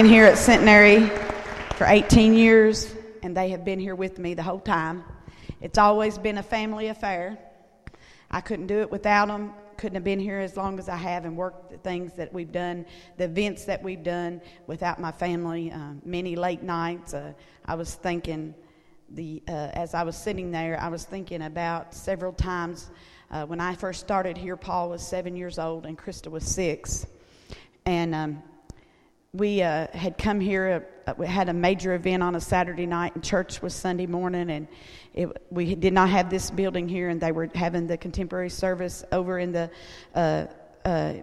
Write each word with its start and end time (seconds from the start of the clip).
been 0.00 0.08
here 0.08 0.24
at 0.24 0.38
Centenary 0.38 1.10
for 1.74 1.86
18 1.86 2.32
years, 2.32 2.94
and 3.22 3.36
they 3.36 3.50
have 3.50 3.66
been 3.66 3.78
here 3.78 3.94
with 3.94 4.18
me 4.18 4.32
the 4.32 4.42
whole 4.42 4.58
time. 4.58 5.04
It's 5.60 5.76
always 5.76 6.16
been 6.16 6.38
a 6.38 6.42
family 6.42 6.86
affair. 6.86 7.36
I 8.30 8.40
couldn't 8.40 8.66
do 8.66 8.80
it 8.80 8.90
without 8.90 9.28
them. 9.28 9.52
Couldn't 9.76 9.96
have 9.96 10.04
been 10.04 10.18
here 10.18 10.38
as 10.38 10.56
long 10.56 10.78
as 10.78 10.88
I 10.88 10.96
have 10.96 11.26
and 11.26 11.36
worked 11.36 11.70
the 11.70 11.76
things 11.76 12.14
that 12.14 12.32
we've 12.32 12.50
done, 12.50 12.86
the 13.18 13.24
events 13.24 13.66
that 13.66 13.82
we've 13.82 14.02
done 14.02 14.40
without 14.66 15.00
my 15.00 15.12
family. 15.12 15.70
Uh, 15.70 15.92
many 16.02 16.34
late 16.34 16.62
nights. 16.62 17.12
Uh, 17.12 17.34
I 17.66 17.74
was 17.74 17.94
thinking, 17.94 18.54
the 19.10 19.42
uh, 19.48 19.68
as 19.74 19.92
I 19.92 20.02
was 20.04 20.16
sitting 20.16 20.50
there, 20.50 20.80
I 20.80 20.88
was 20.88 21.04
thinking 21.04 21.42
about 21.42 21.92
several 21.92 22.32
times 22.32 22.90
uh, 23.30 23.44
when 23.44 23.60
I 23.60 23.74
first 23.74 24.00
started 24.00 24.38
here. 24.38 24.56
Paul 24.56 24.88
was 24.88 25.06
seven 25.06 25.36
years 25.36 25.58
old 25.58 25.84
and 25.84 25.98
Krista 25.98 26.30
was 26.30 26.46
six, 26.46 27.06
and 27.84 28.14
um, 28.14 28.42
we 29.32 29.62
uh, 29.62 29.86
had 29.92 30.18
come 30.18 30.40
here. 30.40 30.88
Uh, 31.06 31.14
we 31.16 31.26
had 31.26 31.48
a 31.48 31.52
major 31.52 31.94
event 31.94 32.22
on 32.22 32.34
a 32.34 32.40
Saturday 32.40 32.86
night, 32.86 33.14
and 33.14 33.22
church 33.22 33.62
was 33.62 33.74
Sunday 33.74 34.06
morning, 34.06 34.50
and 34.50 34.68
it, 35.14 35.28
we 35.50 35.74
did 35.74 35.92
not 35.92 36.08
have 36.08 36.30
this 36.30 36.50
building 36.50 36.88
here, 36.88 37.08
and 37.08 37.20
they 37.20 37.30
were 37.30 37.48
having 37.54 37.86
the 37.86 37.96
contemporary 37.96 38.50
service 38.50 39.04
over 39.12 39.38
in 39.38 39.52
the 39.52 39.70
uh, 40.14 40.46
uh 40.84 41.14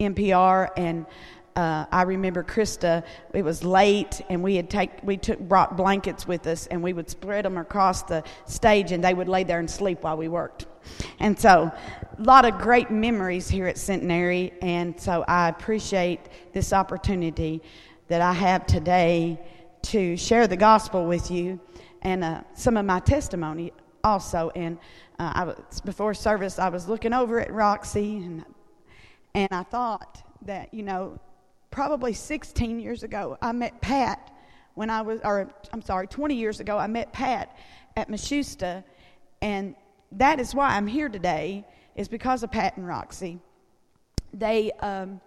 NPR, 0.00 0.70
and 0.76 1.06
uh, 1.54 1.84
I 1.92 2.02
remember 2.02 2.42
Krista. 2.42 3.04
It 3.34 3.42
was 3.42 3.62
late, 3.62 4.22
and 4.30 4.42
we 4.42 4.56
had 4.56 4.70
take 4.70 4.90
we 5.02 5.16
took 5.16 5.38
brought 5.38 5.76
blankets 5.76 6.26
with 6.26 6.46
us, 6.46 6.66
and 6.68 6.82
we 6.82 6.92
would 6.92 7.10
spread 7.10 7.44
them 7.44 7.58
across 7.58 8.02
the 8.02 8.24
stage, 8.46 8.92
and 8.92 9.04
they 9.04 9.12
would 9.12 9.28
lay 9.28 9.44
there 9.44 9.58
and 9.58 9.70
sleep 9.70 10.02
while 10.02 10.16
we 10.16 10.28
worked. 10.28 10.66
And 11.18 11.38
so, 11.38 11.70
a 12.18 12.22
lot 12.22 12.44
of 12.44 12.58
great 12.58 12.90
memories 12.90 13.48
here 13.48 13.66
at 13.66 13.76
Centenary, 13.76 14.52
and 14.62 14.98
so 14.98 15.24
I 15.28 15.48
appreciate 15.48 16.20
this 16.52 16.72
opportunity 16.72 17.62
that 18.08 18.22
I 18.22 18.32
have 18.32 18.66
today 18.66 19.38
to 19.82 20.16
share 20.16 20.46
the 20.46 20.56
gospel 20.56 21.06
with 21.06 21.30
you 21.30 21.60
and 22.02 22.24
uh, 22.24 22.42
some 22.54 22.76
of 22.76 22.86
my 22.86 23.00
testimony 23.00 23.72
also. 24.04 24.50
And 24.54 24.78
uh, 25.18 25.32
I 25.34 25.44
was, 25.44 25.80
before 25.84 26.14
service, 26.14 26.58
I 26.58 26.68
was 26.68 26.88
looking 26.88 27.12
over 27.12 27.40
at 27.40 27.52
Roxy, 27.52 28.16
and 28.16 28.44
and 29.34 29.48
I 29.50 29.62
thought 29.62 30.22
that 30.46 30.72
you 30.72 30.82
know 30.82 31.20
probably 31.72 32.12
16 32.12 32.78
years 32.78 33.02
ago, 33.02 33.36
I 33.42 33.50
met 33.50 33.80
Pat 33.80 34.30
when 34.74 34.90
I 34.90 35.02
was, 35.02 35.20
or 35.24 35.50
I'm 35.72 35.82
sorry, 35.82 36.06
20 36.06 36.34
years 36.34 36.60
ago, 36.60 36.78
I 36.78 36.86
met 36.86 37.12
Pat 37.12 37.56
at 37.96 38.08
Matsusta, 38.08 38.84
and 39.40 39.74
that 40.12 40.38
is 40.38 40.54
why 40.54 40.76
I'm 40.76 40.86
here 40.86 41.08
today, 41.08 41.66
is 41.96 42.08
because 42.08 42.42
of 42.42 42.52
Pat 42.52 42.76
and 42.76 42.86
Roxy. 42.86 43.40
They, 44.32 44.70
um, 44.80 45.20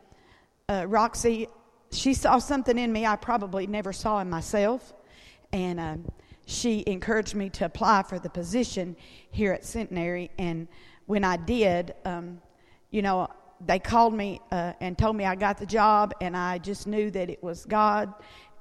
uh, 0.70 0.86
Roxy, 0.88 1.48
she 1.92 2.14
saw 2.14 2.40
something 2.40 2.78
in 2.78 2.92
me 2.92 3.06
I 3.06 3.16
probably 3.18 3.68
never 3.68 3.92
saw 3.92 4.20
in 4.20 4.30
myself, 4.30 4.94
and 5.52 5.80
um, 5.80 6.12
she 6.46 6.84
encouraged 6.88 7.36
me 7.36 7.50
to 7.52 7.66
apply 7.66 8.04
for 8.04 8.20
the 8.20 8.30
position 8.30 8.96
here 9.32 9.52
at 9.52 9.66
Centenary, 9.66 10.32
and 10.38 10.68
when 11.08 11.24
I 11.24 11.38
did, 11.38 11.94
um, 12.04 12.42
you 12.90 13.02
know, 13.02 13.28
they 13.66 13.80
called 13.80 14.14
me 14.14 14.42
uh, 14.52 14.74
and 14.82 14.98
told 14.98 15.16
me 15.16 15.26
I 15.26 15.36
got 15.36 15.58
the 15.58 15.66
job, 15.66 16.14
and 16.22 16.36
I 16.36 16.58
just 16.58 16.88
knew 16.88 17.12
that 17.12 17.30
it 17.30 17.44
was 17.44 17.66
God. 17.66 18.14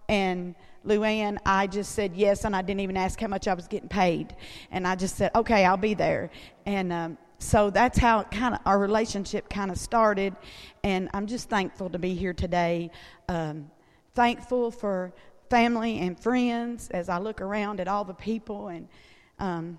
And 0.09 0.55
Luann, 0.87 1.39
I 1.47 1.67
just 1.67 1.93
said 1.93 2.15
yes, 2.15 2.45
and 2.45 2.55
I 2.55 2.63
didn't 2.63 2.81
even 2.81 2.97
ask 2.97 3.19
how 3.19 3.29
much 3.29 3.49
I 3.49 3.55
was 3.55 3.67
getting 3.67 3.89
paid. 3.89 4.37
And 4.71 4.87
I 4.87 4.95
just 4.95 5.17
said, 5.17 5.31
okay, 5.35 5.65
I'll 5.65 5.77
be 5.77 5.95
there. 5.95 6.31
And 6.67 6.93
um, 6.93 7.19
so 7.39 7.71
that's 7.71 7.99
how 7.99 8.23
kind 8.25 8.55
of 8.55 8.61
our 8.67 8.79
relationship 8.79 9.49
kind 9.49 9.71
of 9.71 9.79
started. 9.79 10.37
And 10.83 11.09
I'm 11.15 11.27
just 11.27 11.49
thankful 11.49 11.91
to 11.91 11.99
be 11.99 12.15
here 12.15 12.35
today. 12.35 12.91
Um, 13.29 13.71
thankful 14.15 14.71
for 14.71 15.13
family 15.51 16.01
and 16.01 16.19
friends 16.21 16.91
as 16.91 17.09
I 17.09 17.19
look 17.19 17.41
around 17.41 17.81
at 17.81 17.89
all 17.89 18.05
the 18.05 18.15
people 18.15 18.69
and. 18.69 18.89
Um, 19.39 19.79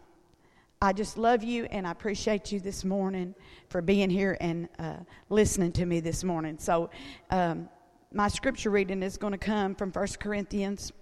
I 0.81 0.91
just 0.93 1.17
love 1.17 1.43
you 1.43 1.65
and 1.65 1.87
I 1.87 1.91
appreciate 1.91 2.51
you 2.51 2.59
this 2.59 2.83
morning 2.83 3.33
for 3.69 3.81
being 3.81 4.09
here 4.09 4.37
and 4.41 4.67
uh, 4.77 4.97
listening 5.29 5.71
to 5.73 5.85
me 5.85 6.01
this 6.01 6.23
morning. 6.23 6.57
So, 6.59 6.89
um, 7.29 7.69
my 8.13 8.27
scripture 8.27 8.69
reading 8.69 9.01
is 9.03 9.17
going 9.17 9.31
to 9.31 9.37
come 9.37 9.75
from 9.75 9.91
1 9.91 10.07
Corinthians 10.19 10.93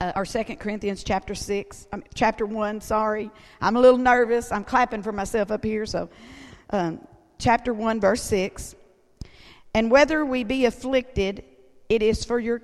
uh, 0.00 0.12
or 0.16 0.24
2 0.24 0.44
Corinthians 0.56 1.04
chapter 1.04 1.34
6, 1.34 1.88
um, 1.92 2.02
chapter 2.14 2.46
1, 2.46 2.80
sorry. 2.80 3.30
I'm 3.60 3.76
a 3.76 3.80
little 3.80 3.98
nervous. 3.98 4.50
I'm 4.50 4.64
clapping 4.64 5.02
for 5.02 5.12
myself 5.12 5.50
up 5.50 5.64
here. 5.64 5.84
So, 5.86 6.08
um, 6.70 7.06
chapter 7.38 7.74
1, 7.74 8.00
verse 8.00 8.22
6. 8.22 8.74
And 9.74 9.90
whether 9.90 10.24
we 10.24 10.42
be 10.42 10.64
afflicted, 10.64 11.44
it 11.88 12.02
is 12.02 12.24
for 12.24 12.38
your 12.38 12.62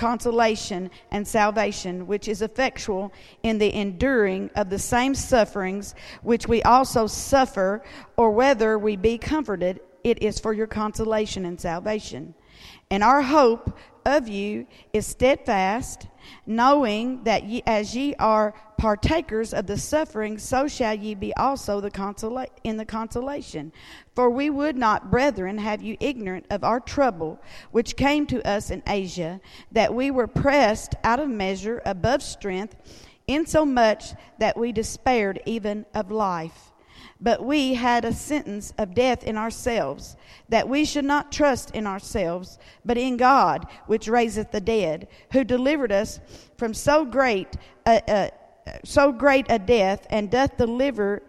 consolation 0.00 0.90
and 1.10 1.28
salvation, 1.28 2.06
which 2.06 2.26
is 2.26 2.40
effectual 2.40 3.12
in 3.42 3.58
the 3.58 3.72
enduring 3.74 4.48
of 4.56 4.70
the 4.70 4.78
same 4.78 5.14
sufferings 5.14 5.94
which 6.22 6.48
we 6.48 6.62
also 6.62 7.06
suffer, 7.06 7.82
or 8.16 8.30
whether 8.30 8.78
we 8.78 8.96
be 8.96 9.18
comforted, 9.18 9.78
it 10.02 10.22
is 10.22 10.40
for 10.40 10.54
your 10.54 10.66
consolation 10.66 11.44
and 11.44 11.60
salvation. 11.60 12.34
And 12.90 13.04
our 13.04 13.20
hope 13.20 13.78
of 14.06 14.26
you 14.26 14.66
is 14.94 15.06
steadfast, 15.06 16.06
knowing 16.46 17.24
that 17.24 17.44
ye, 17.44 17.62
as 17.66 17.94
ye 17.96 18.14
are 18.16 18.54
partakers 18.76 19.52
of 19.52 19.66
the 19.66 19.76
suffering, 19.76 20.38
so 20.38 20.66
shall 20.66 20.94
ye 20.94 21.14
be 21.14 21.34
also 21.36 21.80
the 21.80 21.90
consola- 21.90 22.46
in 22.64 22.76
the 22.76 22.84
consolation. 22.84 23.72
For 24.14 24.30
we 24.30 24.48
would 24.48 24.76
not, 24.76 25.10
brethren, 25.10 25.58
have 25.58 25.82
you 25.82 25.96
ignorant 26.00 26.46
of 26.50 26.64
our 26.64 26.80
trouble, 26.80 27.38
which 27.70 27.96
came 27.96 28.26
to 28.26 28.46
us 28.48 28.70
in 28.70 28.82
Asia, 28.86 29.40
that 29.72 29.94
we 29.94 30.10
were 30.10 30.26
pressed 30.26 30.94
out 31.04 31.20
of 31.20 31.28
measure 31.28 31.82
above 31.84 32.22
strength, 32.22 32.76
insomuch 33.26 34.14
that 34.38 34.56
we 34.56 34.72
despaired 34.72 35.40
even 35.46 35.84
of 35.94 36.10
life. 36.10 36.69
But 37.20 37.44
we 37.44 37.74
had 37.74 38.04
a 38.04 38.14
sentence 38.14 38.72
of 38.78 38.94
death 38.94 39.24
in 39.24 39.36
ourselves, 39.36 40.16
that 40.48 40.68
we 40.68 40.84
should 40.84 41.04
not 41.04 41.30
trust 41.30 41.70
in 41.72 41.86
ourselves, 41.86 42.58
but 42.84 42.96
in 42.96 43.18
God, 43.18 43.66
which 43.86 44.08
raiseth 44.08 44.52
the 44.52 44.60
dead, 44.60 45.06
who 45.32 45.44
delivered 45.44 45.92
us 45.92 46.20
from 46.56 46.72
so 46.72 47.04
great 47.04 47.48
a, 47.86 48.02
a 48.08 48.30
so 48.84 49.10
great 49.12 49.46
a 49.48 49.58
death, 49.58 50.06
and 50.10 50.30
doth 50.30 50.56
deliver, 50.56 51.22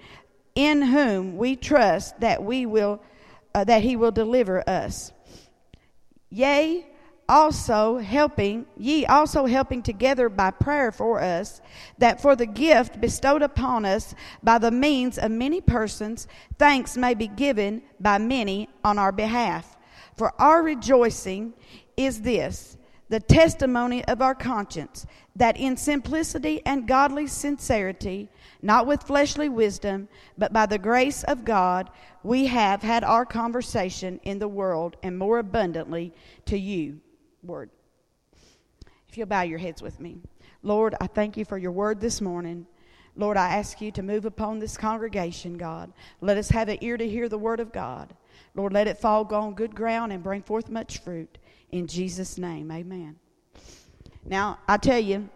in 0.55 0.81
whom 0.81 1.37
we 1.37 1.55
trust 1.55 2.19
that 2.19 2.43
we 2.43 2.65
will 2.65 3.01
uh, 3.53 3.63
that 3.63 3.81
He 3.81 3.95
will 3.95 4.11
deliver 4.11 4.67
us. 4.69 5.11
Yea, 6.29 6.85
also 7.31 7.97
helping, 7.97 8.65
ye 8.77 9.05
also 9.05 9.45
helping 9.45 9.81
together 9.81 10.27
by 10.27 10.51
prayer 10.51 10.91
for 10.91 11.21
us, 11.21 11.61
that 11.97 12.21
for 12.21 12.35
the 12.35 12.45
gift 12.45 12.99
bestowed 12.99 13.41
upon 13.41 13.85
us 13.85 14.13
by 14.43 14.57
the 14.57 14.69
means 14.69 15.17
of 15.17 15.31
many 15.31 15.61
persons, 15.61 16.27
thanks 16.59 16.97
may 16.97 17.13
be 17.13 17.27
given 17.27 17.81
by 18.01 18.17
many 18.17 18.67
on 18.83 18.99
our 18.99 19.13
behalf. 19.13 19.77
For 20.17 20.33
our 20.41 20.61
rejoicing 20.61 21.53
is 21.95 22.21
this 22.21 22.77
the 23.07 23.21
testimony 23.21 24.03
of 24.05 24.21
our 24.21 24.35
conscience, 24.35 25.05
that 25.35 25.57
in 25.57 25.77
simplicity 25.77 26.61
and 26.65 26.87
godly 26.87 27.27
sincerity, 27.27 28.29
not 28.61 28.85
with 28.85 29.03
fleshly 29.03 29.47
wisdom, 29.47 30.09
but 30.37 30.51
by 30.51 30.65
the 30.65 30.77
grace 30.77 31.23
of 31.23 31.45
God, 31.45 31.89
we 32.23 32.47
have 32.47 32.81
had 32.81 33.05
our 33.05 33.25
conversation 33.25 34.19
in 34.23 34.39
the 34.39 34.47
world 34.47 34.97
and 35.01 35.17
more 35.17 35.39
abundantly 35.39 36.13
to 36.45 36.57
you 36.57 36.99
word. 37.43 37.69
If 39.07 39.17
you'll 39.17 39.27
bow 39.27 39.41
your 39.41 39.59
heads 39.59 39.81
with 39.81 39.99
me. 39.99 40.19
Lord, 40.63 40.95
I 41.01 41.07
thank 41.07 41.37
you 41.37 41.45
for 41.45 41.57
your 41.57 41.71
word 41.71 41.99
this 41.99 42.21
morning. 42.21 42.65
Lord, 43.15 43.35
I 43.35 43.57
ask 43.57 43.81
you 43.81 43.91
to 43.91 44.03
move 44.03 44.25
upon 44.25 44.59
this 44.59 44.77
congregation, 44.77 45.57
God. 45.57 45.91
Let 46.21 46.37
us 46.37 46.49
have 46.49 46.69
an 46.69 46.77
ear 46.81 46.97
to 46.97 47.07
hear 47.07 47.27
the 47.27 47.37
word 47.37 47.59
of 47.59 47.73
God. 47.73 48.13
Lord, 48.55 48.73
let 48.73 48.87
it 48.87 48.97
fall 48.97 49.27
on 49.33 49.53
good 49.53 49.75
ground 49.75 50.13
and 50.13 50.23
bring 50.23 50.41
forth 50.41 50.69
much 50.69 50.99
fruit. 50.99 51.37
In 51.71 51.87
Jesus' 51.87 52.37
name, 52.37 52.71
amen. 52.71 53.17
Now, 54.25 54.59
I 54.67 54.77
tell 54.77 54.99
you, 54.99 55.29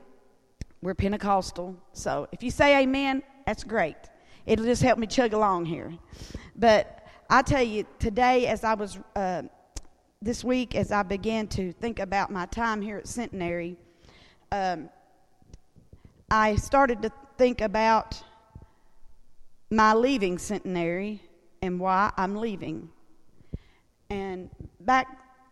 we're 0.81 0.93
Pentecostal, 0.93 1.75
so 1.93 2.27
if 2.31 2.43
you 2.43 2.51
say 2.51 2.81
amen, 2.83 3.23
that's 3.45 3.63
great. 3.63 3.95
It'll 4.45 4.65
just 4.65 4.83
help 4.83 4.99
me 4.99 5.07
chug 5.07 5.33
along 5.33 5.65
here. 5.65 5.93
But 6.55 7.05
I 7.29 7.41
tell 7.41 7.63
you, 7.63 7.85
today, 7.99 8.47
as 8.47 8.63
I 8.63 8.75
was 8.75 8.99
uh, 9.15 9.43
this 10.21 10.43
week, 10.43 10.75
as 10.75 10.91
I 10.91 11.03
began 11.03 11.47
to 11.49 11.71
think 11.73 11.99
about 11.99 12.31
my 12.31 12.45
time 12.47 12.81
here 12.81 12.97
at 12.97 13.07
Centenary, 13.07 13.77
um, 14.51 14.89
I 16.29 16.55
started 16.55 17.01
to 17.03 17.11
think 17.37 17.61
about 17.61 18.21
my 19.69 19.93
leaving 19.93 20.37
Centenary 20.37 21.21
and 21.61 21.79
why 21.79 22.11
I'm 22.17 22.35
leaving. 22.35 22.89
And 24.09 24.49
back 24.79 25.07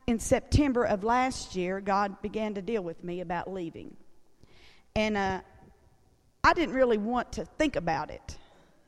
in 0.08 0.20
September 0.20 0.86
of 0.86 1.04
last 1.04 1.56
year, 1.56 1.82
God 1.82 2.22
began 2.22 2.54
to 2.56 2.62
deal 2.62 2.84
with 2.84 3.04
me 3.04 3.22
about 3.22 3.52
leaving. 3.52 3.96
And 4.96 5.18
uh, 5.18 5.42
I 6.44 6.54
didn't 6.54 6.76
really 6.76 6.98
want 6.98 7.32
to 7.34 7.46
think 7.46 7.76
about 7.76 8.12
it. 8.12 8.38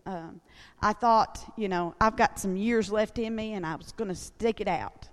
Um, 0.06 0.39
I 0.81 0.94
thought, 0.94 1.51
you 1.57 1.68
know, 1.68 1.95
I've 2.00 2.16
got 2.16 2.39
some 2.39 2.56
years 2.56 2.92
left 2.92 3.18
in 3.18 3.36
me 3.36 3.54
and 3.54 3.66
I 3.66 3.75
was 3.75 3.92
going 3.92 4.10
to 4.10 4.16
stick 4.16 4.62
it 4.62 4.68
out. 4.68 5.10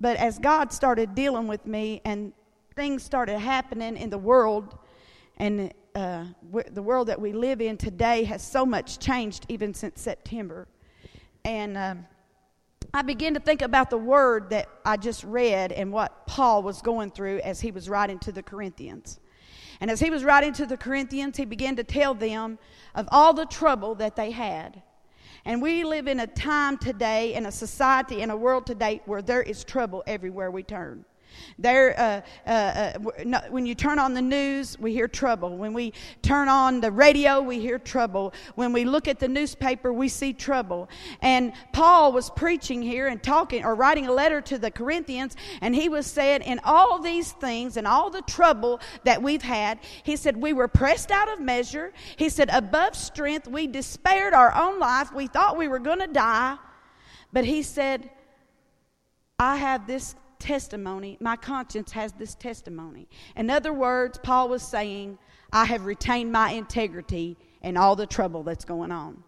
But 0.00 0.16
as 0.16 0.38
God 0.38 0.72
started 0.72 1.14
dealing 1.14 1.48
with 1.48 1.66
me 1.66 2.02
and 2.04 2.32
things 2.74 3.02
started 3.02 3.38
happening 3.38 3.96
in 3.96 4.10
the 4.10 4.18
world, 4.18 4.78
and 5.38 5.72
uh, 5.94 6.24
the 6.70 6.82
world 6.82 7.08
that 7.08 7.20
we 7.20 7.32
live 7.32 7.60
in 7.60 7.76
today 7.76 8.24
has 8.24 8.42
so 8.42 8.66
much 8.66 8.98
changed 8.98 9.46
even 9.48 9.72
since 9.72 10.00
September. 10.00 10.68
And 11.44 11.76
um, 11.78 12.06
I 12.92 13.02
began 13.02 13.34
to 13.34 13.40
think 13.40 13.62
about 13.62 13.88
the 13.88 13.98
word 13.98 14.50
that 14.50 14.68
I 14.84 14.96
just 14.96 15.24
read 15.24 15.72
and 15.72 15.92
what 15.92 16.26
Paul 16.26 16.62
was 16.62 16.82
going 16.82 17.10
through 17.10 17.40
as 17.40 17.60
he 17.60 17.70
was 17.70 17.88
writing 17.88 18.18
to 18.20 18.32
the 18.32 18.42
Corinthians. 18.42 19.20
And 19.80 19.90
as 19.90 20.00
he 20.00 20.10
was 20.10 20.24
writing 20.24 20.52
to 20.54 20.66
the 20.66 20.76
Corinthians, 20.76 21.36
he 21.36 21.44
began 21.44 21.76
to 21.76 21.84
tell 21.84 22.14
them 22.14 22.58
of 22.94 23.08
all 23.10 23.34
the 23.34 23.46
trouble 23.46 23.94
that 23.96 24.16
they 24.16 24.30
had. 24.30 24.82
And 25.46 25.62
we 25.62 25.84
live 25.84 26.08
in 26.08 26.18
a 26.18 26.26
time 26.26 26.76
today, 26.76 27.34
in 27.34 27.46
a 27.46 27.52
society, 27.52 28.20
in 28.20 28.30
a 28.30 28.36
world 28.36 28.66
today 28.66 29.00
where 29.06 29.22
there 29.22 29.42
is 29.42 29.62
trouble 29.62 30.02
everywhere 30.04 30.50
we 30.50 30.64
turn. 30.64 31.04
There, 31.58 31.98
uh, 31.98 32.20
uh, 32.46 32.50
uh, 32.50 33.40
when 33.50 33.66
you 33.66 33.74
turn 33.74 33.98
on 33.98 34.14
the 34.14 34.22
news, 34.22 34.78
we 34.78 34.92
hear 34.92 35.08
trouble. 35.08 35.56
When 35.56 35.72
we 35.72 35.92
turn 36.22 36.48
on 36.48 36.80
the 36.80 36.90
radio, 36.90 37.40
we 37.40 37.60
hear 37.60 37.78
trouble. 37.78 38.34
When 38.56 38.72
we 38.72 38.84
look 38.84 39.08
at 39.08 39.18
the 39.18 39.28
newspaper, 39.28 39.92
we 39.92 40.08
see 40.08 40.32
trouble. 40.32 40.88
And 41.22 41.52
Paul 41.72 42.12
was 42.12 42.30
preaching 42.30 42.82
here 42.82 43.08
and 43.08 43.22
talking 43.22 43.64
or 43.64 43.74
writing 43.74 44.06
a 44.06 44.12
letter 44.12 44.40
to 44.42 44.58
the 44.58 44.70
Corinthians, 44.70 45.36
and 45.60 45.74
he 45.74 45.88
was 45.88 46.06
saying, 46.06 46.42
in 46.42 46.60
all 46.64 46.98
these 46.98 47.32
things 47.32 47.76
and 47.76 47.86
all 47.86 48.10
the 48.10 48.22
trouble 48.22 48.80
that 49.04 49.22
we've 49.22 49.42
had, 49.42 49.78
he 50.02 50.16
said, 50.16 50.36
we 50.36 50.52
were 50.52 50.68
pressed 50.68 51.10
out 51.10 51.32
of 51.32 51.40
measure. 51.40 51.92
He 52.16 52.28
said, 52.28 52.50
above 52.52 52.94
strength, 52.96 53.48
we 53.48 53.66
despaired 53.66 54.34
our 54.34 54.54
own 54.54 54.78
life. 54.78 55.12
We 55.12 55.26
thought 55.26 55.56
we 55.56 55.68
were 55.68 55.78
going 55.78 56.00
to 56.00 56.06
die. 56.06 56.56
But 57.32 57.44
he 57.44 57.62
said, 57.62 58.10
I 59.38 59.56
have 59.56 59.86
this 59.86 60.14
testimony. 60.38 61.16
My 61.20 61.36
conscience 61.36 61.92
has 61.92 62.12
this 62.12 62.34
testimony. 62.34 63.08
In 63.36 63.50
other 63.50 63.72
words, 63.72 64.18
Paul 64.22 64.48
was 64.48 64.62
saying, 64.62 65.18
I 65.52 65.64
have 65.64 65.84
retained 65.84 66.32
my 66.32 66.50
integrity 66.50 67.36
in 67.62 67.76
all 67.76 67.96
the 67.96 68.06
trouble 68.06 68.42
that's 68.42 68.64
going 68.64 68.92
on. 68.92 69.22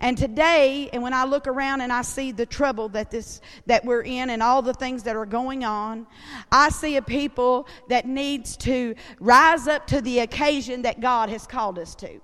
And 0.00 0.18
today, 0.18 0.90
and 0.92 1.02
when 1.02 1.14
I 1.14 1.24
look 1.24 1.46
around 1.46 1.80
and 1.80 1.92
I 1.92 2.02
see 2.02 2.32
the 2.32 2.46
trouble 2.46 2.88
that 2.90 3.10
this 3.10 3.40
that 3.66 3.84
we're 3.84 4.02
in 4.02 4.30
and 4.30 4.42
all 4.42 4.62
the 4.62 4.74
things 4.74 5.02
that 5.04 5.16
are 5.16 5.26
going 5.26 5.64
on, 5.64 6.06
I 6.50 6.68
see 6.68 6.96
a 6.96 7.02
people 7.02 7.66
that 7.88 8.06
needs 8.06 8.56
to 8.58 8.94
rise 9.20 9.68
up 9.68 9.86
to 9.88 10.00
the 10.00 10.20
occasion 10.20 10.82
that 10.82 11.00
God 11.00 11.28
has 11.30 11.46
called 11.46 11.78
us 11.78 11.94
to. 11.96 12.20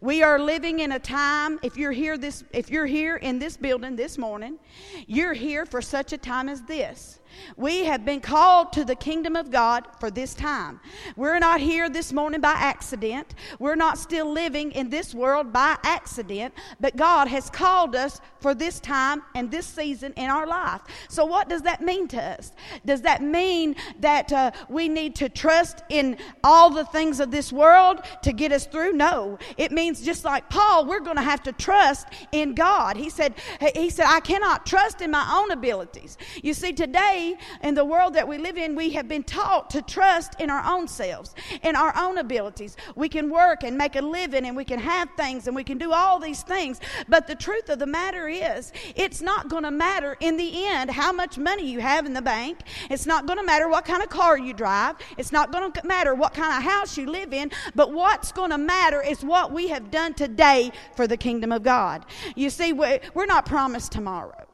We 0.00 0.22
are 0.22 0.38
living 0.38 0.80
in 0.80 0.92
a 0.92 0.98
time, 0.98 1.60
if 1.62 1.76
you're 1.76 1.92
here 1.92 2.18
this 2.18 2.42
if 2.52 2.70
you're 2.70 2.86
here 2.86 3.16
in 3.16 3.38
this 3.38 3.56
building 3.56 3.96
this 3.96 4.18
morning, 4.18 4.58
you're 5.06 5.34
here 5.34 5.66
for 5.66 5.82
such 5.82 6.12
a 6.12 6.18
time 6.18 6.48
as 6.48 6.62
this. 6.62 7.17
We 7.56 7.84
have 7.84 8.04
been 8.04 8.20
called 8.20 8.72
to 8.74 8.84
the 8.84 8.94
kingdom 8.94 9.36
of 9.36 9.50
God 9.50 9.86
for 10.00 10.10
this 10.10 10.34
time. 10.34 10.80
We're 11.16 11.38
not 11.38 11.60
here 11.60 11.88
this 11.88 12.12
morning 12.12 12.40
by 12.40 12.52
accident. 12.52 13.34
We're 13.58 13.76
not 13.76 13.98
still 13.98 14.30
living 14.30 14.72
in 14.72 14.90
this 14.90 15.14
world 15.14 15.52
by 15.52 15.76
accident, 15.82 16.54
but 16.80 16.96
God 16.96 17.28
has 17.28 17.50
called 17.50 17.94
us 17.94 18.20
for 18.40 18.54
this 18.54 18.80
time 18.80 19.22
and 19.34 19.50
this 19.50 19.66
season 19.66 20.12
in 20.16 20.30
our 20.30 20.46
life. 20.46 20.80
So, 21.08 21.24
what 21.24 21.48
does 21.48 21.62
that 21.62 21.80
mean 21.80 22.08
to 22.08 22.22
us? 22.22 22.52
Does 22.84 23.02
that 23.02 23.22
mean 23.22 23.76
that 24.00 24.32
uh, 24.32 24.50
we 24.68 24.88
need 24.88 25.14
to 25.16 25.28
trust 25.28 25.82
in 25.88 26.16
all 26.44 26.70
the 26.70 26.84
things 26.84 27.20
of 27.20 27.30
this 27.30 27.52
world 27.52 28.00
to 28.22 28.32
get 28.32 28.52
us 28.52 28.66
through? 28.66 28.92
No. 28.92 29.38
It 29.56 29.72
means 29.72 30.02
just 30.04 30.24
like 30.24 30.48
Paul, 30.48 30.86
we're 30.86 31.00
going 31.00 31.16
to 31.16 31.22
have 31.22 31.42
to 31.44 31.52
trust 31.52 32.08
in 32.32 32.54
God. 32.54 32.96
He 32.96 33.10
said, 33.10 33.34
he 33.74 33.90
said, 33.90 34.06
I 34.06 34.20
cannot 34.20 34.66
trust 34.66 35.00
in 35.00 35.10
my 35.10 35.28
own 35.36 35.50
abilities. 35.50 36.16
You 36.42 36.54
see, 36.54 36.72
today 36.72 37.36
in 37.62 37.74
the 37.74 37.84
world 37.84 38.14
that 38.14 38.26
we 38.26 38.38
live 38.38 38.56
in, 38.56 38.74
we 38.74 38.90
have 38.90 39.08
been 39.08 39.24
taught 39.24 39.70
to 39.70 39.82
trust 39.82 40.40
in 40.40 40.50
our 40.50 40.64
own 40.64 40.88
selves, 40.88 41.34
in 41.62 41.76
our 41.76 41.92
own 41.96 42.18
abilities. 42.18 42.76
We 42.94 43.08
can 43.08 43.30
work 43.30 43.64
and 43.64 43.76
make 43.76 43.96
a 43.96 44.02
living 44.02 44.46
and 44.46 44.56
we 44.56 44.64
can 44.64 44.78
have 44.78 45.08
things 45.16 45.46
and 45.46 45.56
we 45.56 45.64
can 45.64 45.78
do 45.78 45.92
all 45.92 46.18
these 46.18 46.42
things. 46.42 46.80
But 47.08 47.26
the 47.26 47.34
truth 47.34 47.68
of 47.68 47.78
the 47.78 47.86
matter 47.86 48.27
is, 48.28 48.72
it's 48.94 49.20
not 49.20 49.48
going 49.48 49.64
to 49.64 49.70
matter 49.70 50.16
in 50.20 50.36
the 50.36 50.66
end 50.66 50.90
how 50.90 51.12
much 51.12 51.38
money 51.38 51.70
you 51.70 51.80
have 51.80 52.06
in 52.06 52.14
the 52.14 52.22
bank. 52.22 52.60
It's 52.90 53.06
not 53.06 53.26
going 53.26 53.38
to 53.38 53.44
matter 53.44 53.68
what 53.68 53.84
kind 53.84 54.02
of 54.02 54.08
car 54.08 54.38
you 54.38 54.52
drive. 54.52 54.96
It's 55.16 55.32
not 55.32 55.52
going 55.52 55.72
to 55.72 55.86
matter 55.86 56.14
what 56.14 56.34
kind 56.34 56.56
of 56.56 56.62
house 56.62 56.96
you 56.96 57.06
live 57.10 57.32
in. 57.32 57.50
But 57.74 57.92
what's 57.92 58.32
going 58.32 58.50
to 58.50 58.58
matter 58.58 59.02
is 59.02 59.24
what 59.24 59.52
we 59.52 59.68
have 59.68 59.90
done 59.90 60.14
today 60.14 60.72
for 60.96 61.06
the 61.06 61.16
kingdom 61.16 61.52
of 61.52 61.62
God. 61.62 62.06
You 62.36 62.50
see, 62.50 62.72
we're 62.72 63.26
not 63.26 63.46
promised 63.46 63.92
tomorrow. 63.92 64.46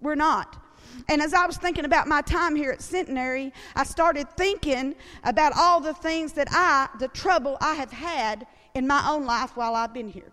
We're 0.00 0.14
not. 0.14 0.60
And 1.08 1.20
as 1.20 1.34
I 1.34 1.46
was 1.46 1.56
thinking 1.56 1.84
about 1.84 2.06
my 2.06 2.22
time 2.22 2.54
here 2.56 2.70
at 2.70 2.80
Centenary, 2.80 3.52
I 3.74 3.84
started 3.84 4.28
thinking 4.36 4.94
about 5.24 5.52
all 5.56 5.80
the 5.80 5.94
things 5.94 6.32
that 6.34 6.48
I, 6.50 6.88
the 6.98 7.08
trouble 7.08 7.56
I 7.60 7.74
have 7.74 7.90
had 7.90 8.46
in 8.74 8.86
my 8.86 9.08
own 9.08 9.24
life 9.24 9.56
while 9.56 9.74
I've 9.74 9.92
been 9.92 10.08
here. 10.08 10.32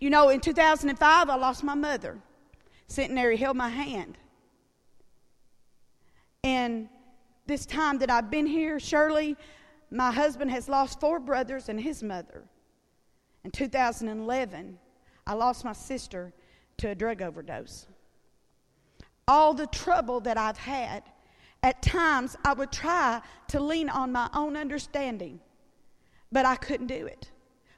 You 0.00 0.10
know, 0.10 0.30
in 0.30 0.40
2005, 0.40 1.30
I 1.30 1.36
lost 1.36 1.62
my 1.62 1.74
mother. 1.74 2.18
Centenary 2.88 3.36
held 3.36 3.56
my 3.56 3.68
hand. 3.68 4.18
And 6.42 6.88
this 7.46 7.66
time 7.66 7.98
that 7.98 8.10
I've 8.10 8.30
been 8.30 8.46
here, 8.46 8.80
Shirley, 8.80 9.36
my 9.90 10.10
husband 10.10 10.50
has 10.50 10.68
lost 10.68 11.00
four 11.00 11.20
brothers 11.20 11.68
and 11.68 11.80
his 11.80 12.02
mother. 12.02 12.44
In 13.44 13.50
2011, 13.50 14.78
I 15.26 15.34
lost 15.34 15.64
my 15.64 15.72
sister 15.72 16.32
to 16.78 16.88
a 16.88 16.94
drug 16.94 17.22
overdose 17.22 17.86
all 19.30 19.54
the 19.54 19.68
trouble 19.68 20.18
that 20.18 20.36
I've 20.36 20.58
had, 20.58 21.04
at 21.62 21.82
times 21.82 22.36
I 22.44 22.52
would 22.52 22.72
try 22.72 23.22
to 23.48 23.60
lean 23.60 23.88
on 23.88 24.10
my 24.10 24.28
own 24.34 24.56
understanding, 24.56 25.38
but 26.32 26.44
I 26.44 26.56
couldn't 26.56 26.88
do 26.88 27.06
it. 27.06 27.30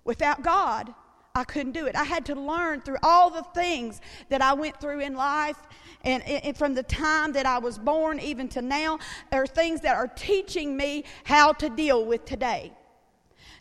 Without 0.04 0.42
God, 0.42 0.94
I 1.34 1.44
couldn't 1.44 1.72
do 1.72 1.86
it. 1.86 1.96
I 1.96 2.04
had 2.04 2.26
to 2.26 2.34
learn 2.34 2.82
through 2.82 2.98
all 3.02 3.30
the 3.30 3.44
things 3.54 4.00
that 4.28 4.42
I 4.42 4.52
went 4.52 4.78
through 4.80 5.00
in 5.00 5.14
life 5.14 5.56
and, 6.04 6.22
and, 6.24 6.56
from 6.56 6.74
the 6.74 6.82
time 6.82 7.32
that 7.32 7.46
I 7.46 7.58
was 7.58 7.78
born 7.78 8.20
even 8.20 8.48
to 8.48 8.62
now, 8.62 8.98
are 9.30 9.46
things 9.46 9.80
that 9.82 9.96
are 9.96 10.08
teaching 10.08 10.76
me 10.76 11.04
how 11.24 11.52
to 11.54 11.68
deal 11.68 12.04
with 12.04 12.24
today. 12.24 12.72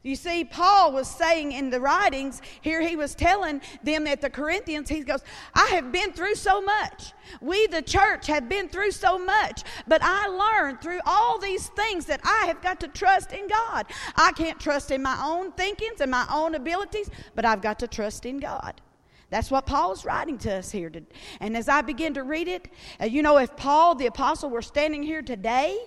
You 0.03 0.15
see, 0.15 0.44
Paul 0.44 0.94
was 0.94 1.07
saying 1.07 1.51
in 1.51 1.69
the 1.69 1.80
writings, 1.80 2.42
here 2.62 2.81
he 2.81 2.95
was 2.95 3.13
telling 3.13 3.62
them 3.83 4.07
at 4.07 4.19
the 4.19 4.31
Corinthians, 4.31 4.89
he 4.89 5.01
goes, 5.01 5.21
I 5.53 5.68
have 5.68 5.92
been 5.92 6.12
through 6.12 6.36
so 6.36 6.59
much. 6.59 7.13
We, 7.39 7.68
the 7.68 7.83
church, 7.83 8.25
have 8.25 8.50
been 8.50 8.68
through 8.68 8.92
so 8.92 9.19
much. 9.19 9.63
But 9.88 10.01
I 10.03 10.27
learned 10.27 10.81
through 10.81 11.01
all 11.06 11.38
these 11.38 11.68
things 11.69 12.07
that 12.07 12.19
I 12.24 12.45
have 12.48 12.63
got 12.63 12.80
to 12.80 12.88
trust 12.88 13.31
in 13.31 13.48
God. 13.48 13.86
I 14.15 14.31
can't 14.31 14.60
trust 14.60 14.89
in 14.89 15.03
my 15.03 15.22
own 15.24 15.51
thinkings 15.51 16.01
and 16.01 16.10
my 16.10 16.25
own 16.34 16.55
abilities, 16.55 17.12
but 17.36 17.46
I've 17.46 17.62
got 17.62 17.77
to 17.79 17.88
trust 17.88 18.25
in 18.25 18.39
God. 18.39 18.81
That's 19.29 19.51
what 19.51 19.67
Paul's 19.67 20.03
writing 20.03 20.39
to 20.39 20.55
us 20.55 20.72
here. 20.72 20.91
And 21.39 21.55
as 21.55 21.70
I 21.70 21.81
begin 21.81 22.15
to 22.15 22.24
read 22.24 22.48
it, 22.48 22.70
uh, 23.00 23.05
you 23.05 23.22
know, 23.22 23.38
if 23.38 23.55
Paul 23.55 23.93
the 23.93 24.08
apostle 24.08 24.50
were 24.50 24.63
standing 24.63 25.03
here 25.03 25.22
today, 25.22 25.77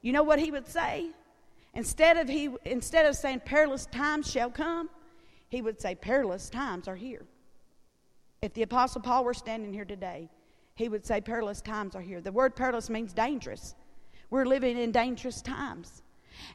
you 0.00 0.12
know 0.12 0.22
what 0.22 0.40
he 0.40 0.50
would 0.50 0.66
say? 0.66 1.10
Instead 1.74 2.16
of, 2.18 2.28
he, 2.28 2.50
instead 2.64 3.06
of 3.06 3.16
saying 3.16 3.40
perilous 3.44 3.86
times 3.86 4.30
shall 4.30 4.50
come, 4.50 4.90
he 5.48 5.62
would 5.62 5.80
say 5.80 5.94
perilous 5.94 6.50
times 6.50 6.88
are 6.88 6.96
here. 6.96 7.24
If 8.42 8.52
the 8.54 8.62
Apostle 8.62 9.00
Paul 9.00 9.24
were 9.24 9.34
standing 9.34 9.72
here 9.72 9.84
today, 9.84 10.28
he 10.74 10.88
would 10.88 11.06
say 11.06 11.20
perilous 11.20 11.60
times 11.60 11.94
are 11.94 12.00
here. 12.00 12.20
The 12.20 12.32
word 12.32 12.56
perilous 12.56 12.90
means 12.90 13.12
dangerous. 13.12 13.74
We're 14.30 14.46
living 14.46 14.78
in 14.78 14.92
dangerous 14.92 15.42
times. 15.42 16.02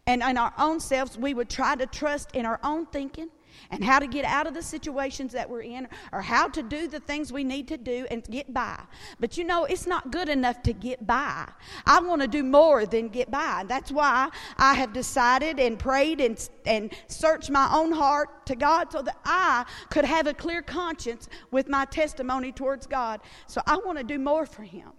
And 0.06 0.22
in 0.22 0.38
our 0.38 0.54
own 0.58 0.80
selves, 0.80 1.18
we 1.18 1.34
would 1.34 1.50
try 1.50 1.76
to 1.76 1.86
trust 1.86 2.36
in 2.36 2.46
our 2.46 2.60
own 2.64 2.88
thinking 2.88 3.30
and 3.72 3.84
how 3.84 4.00
to 4.00 4.08
get 4.08 4.26
out 4.26 4.48
of 4.48 4.54
the 4.54 4.62
situations 4.62 5.34
that 5.34 5.50
we're 5.50 5.62
in 5.62 5.88
or 6.12 6.22
how 6.22 6.48
to 6.48 6.64
do 6.64 6.88
the 6.88 7.00
things 7.00 7.32
we 7.32 7.44
need 7.44 7.68
to 7.68 7.78
do 7.78 8.06
and 8.12 8.24
get 8.26 8.54
by. 8.54 8.80
But 9.20 9.38
you 9.38 9.44
know, 9.44 9.66
it's 9.66 9.88
not 9.88 10.12
good 10.12 10.30
enough 10.30 10.62
to 10.64 10.74
get 10.74 11.06
by. 11.06 11.50
I 11.86 12.00
want 12.00 12.22
to 12.22 12.28
do 12.28 12.44
more 12.44 12.86
than 12.86 13.10
get 13.10 13.32
by. 13.32 13.62
And 13.62 13.70
that's 13.70 13.92
why 13.92 14.30
I 14.58 14.74
have 14.76 14.94
decided 14.94 15.60
and 15.60 15.78
prayed 15.78 16.22
and, 16.22 16.50
and 16.66 16.92
searched 17.08 17.50
my 17.50 17.70
own 17.74 17.92
heart 17.92 18.46
to 18.48 18.56
God 18.56 18.92
so 18.92 19.02
that 19.02 19.18
I 19.26 19.66
could 19.90 20.06
have 20.06 20.28
a 20.28 20.34
clear 20.34 20.62
conscience 20.62 21.30
with 21.52 21.68
my 21.68 21.86
testimony 21.86 22.52
towards 22.52 22.88
God. 22.88 23.22
So 23.48 23.62
I 23.66 23.78
want 23.78 23.98
to 23.98 24.04
do 24.04 24.20
more 24.20 24.46
for 24.46 24.64
Him. 24.64 24.92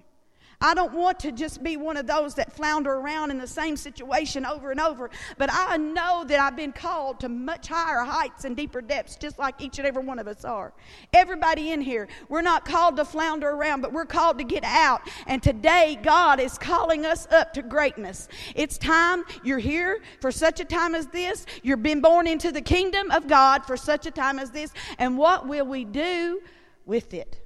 I 0.61 0.75
don't 0.75 0.93
want 0.93 1.21
to 1.21 1.31
just 1.31 1.63
be 1.63 1.77
one 1.77 1.97
of 1.97 2.09
those 2.09 2.35
that 2.35 2.53
flounder 2.53 2.93
around 2.93 3.31
in 3.31 3.39
the 3.39 3.47
same 3.47 3.77
situation 3.77 4.45
over 4.45 4.73
and 4.73 4.81
over, 4.81 5.09
but 5.37 5.51
I 5.53 5.77
know 5.77 6.25
that 6.27 6.41
I've 6.41 6.57
been 6.57 6.73
called 6.73 7.21
to 7.21 7.29
much 7.29 7.69
higher 7.69 8.01
heights 8.01 8.45
and 8.45 8.57
deeper 8.57 8.81
depths, 8.81 9.15
just 9.15 9.39
like 9.39 9.61
each 9.61 9.79
and 9.79 9.87
every 9.87 10.03
one 10.03 10.19
of 10.19 10.27
us 10.27 10.45
are. 10.45 10.73
Everybody 11.13 11.71
in 11.71 11.81
here, 11.81 12.09
we're 12.29 12.43
not 12.43 12.65
called 12.65 12.97
to 12.97 13.05
flounder 13.05 13.51
around, 13.51 13.83
but 13.83 13.93
we're 13.93 14.05
called 14.05 14.39
to 14.39 14.45
get 14.45 14.65
out. 14.65 15.03
And 15.29 15.41
today, 15.41 15.97
God 16.03 16.41
is 16.41 16.59
calling 16.59 17.07
us 17.07 17.29
up 17.31 17.53
to 17.55 17.63
greatness. 17.63 18.29
It's 18.57 18.79
time 18.79 19.23
you're 19.45 19.59
here 19.59 20.01
for 20.21 20.33
such 20.33 20.59
a 20.59 20.65
time 20.65 20.97
as 20.97 21.07
this. 21.07 21.47
You've 21.63 21.85
been 21.85 22.01
born 22.01 22.27
into 22.27 22.51
the 22.51 22.63
kingdom 22.63 23.13
of 23.13 23.29
God 23.29 23.65
for 23.65 23.77
such 23.77 24.07
a 24.07 24.11
time 24.11 24.41
as 24.41 24.51
this. 24.51 24.73
And 24.99 25.17
what 25.17 25.47
will 25.47 25.67
we 25.67 25.85
do 25.85 26.41
with 26.85 27.15
it? 27.15 27.41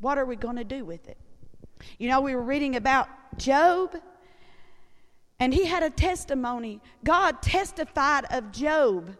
What 0.00 0.18
are 0.18 0.26
we 0.26 0.34
going 0.34 0.56
to 0.56 0.64
do 0.64 0.84
with 0.84 1.08
it? 1.08 1.16
You 1.98 2.08
know, 2.08 2.20
we 2.20 2.34
were 2.34 2.42
reading 2.42 2.76
about 2.76 3.08
Job, 3.36 3.96
and 5.38 5.52
he 5.52 5.64
had 5.64 5.82
a 5.82 5.90
testimony. 5.90 6.80
God 7.04 7.42
testified 7.42 8.24
of 8.30 8.52
Job. 8.52 9.16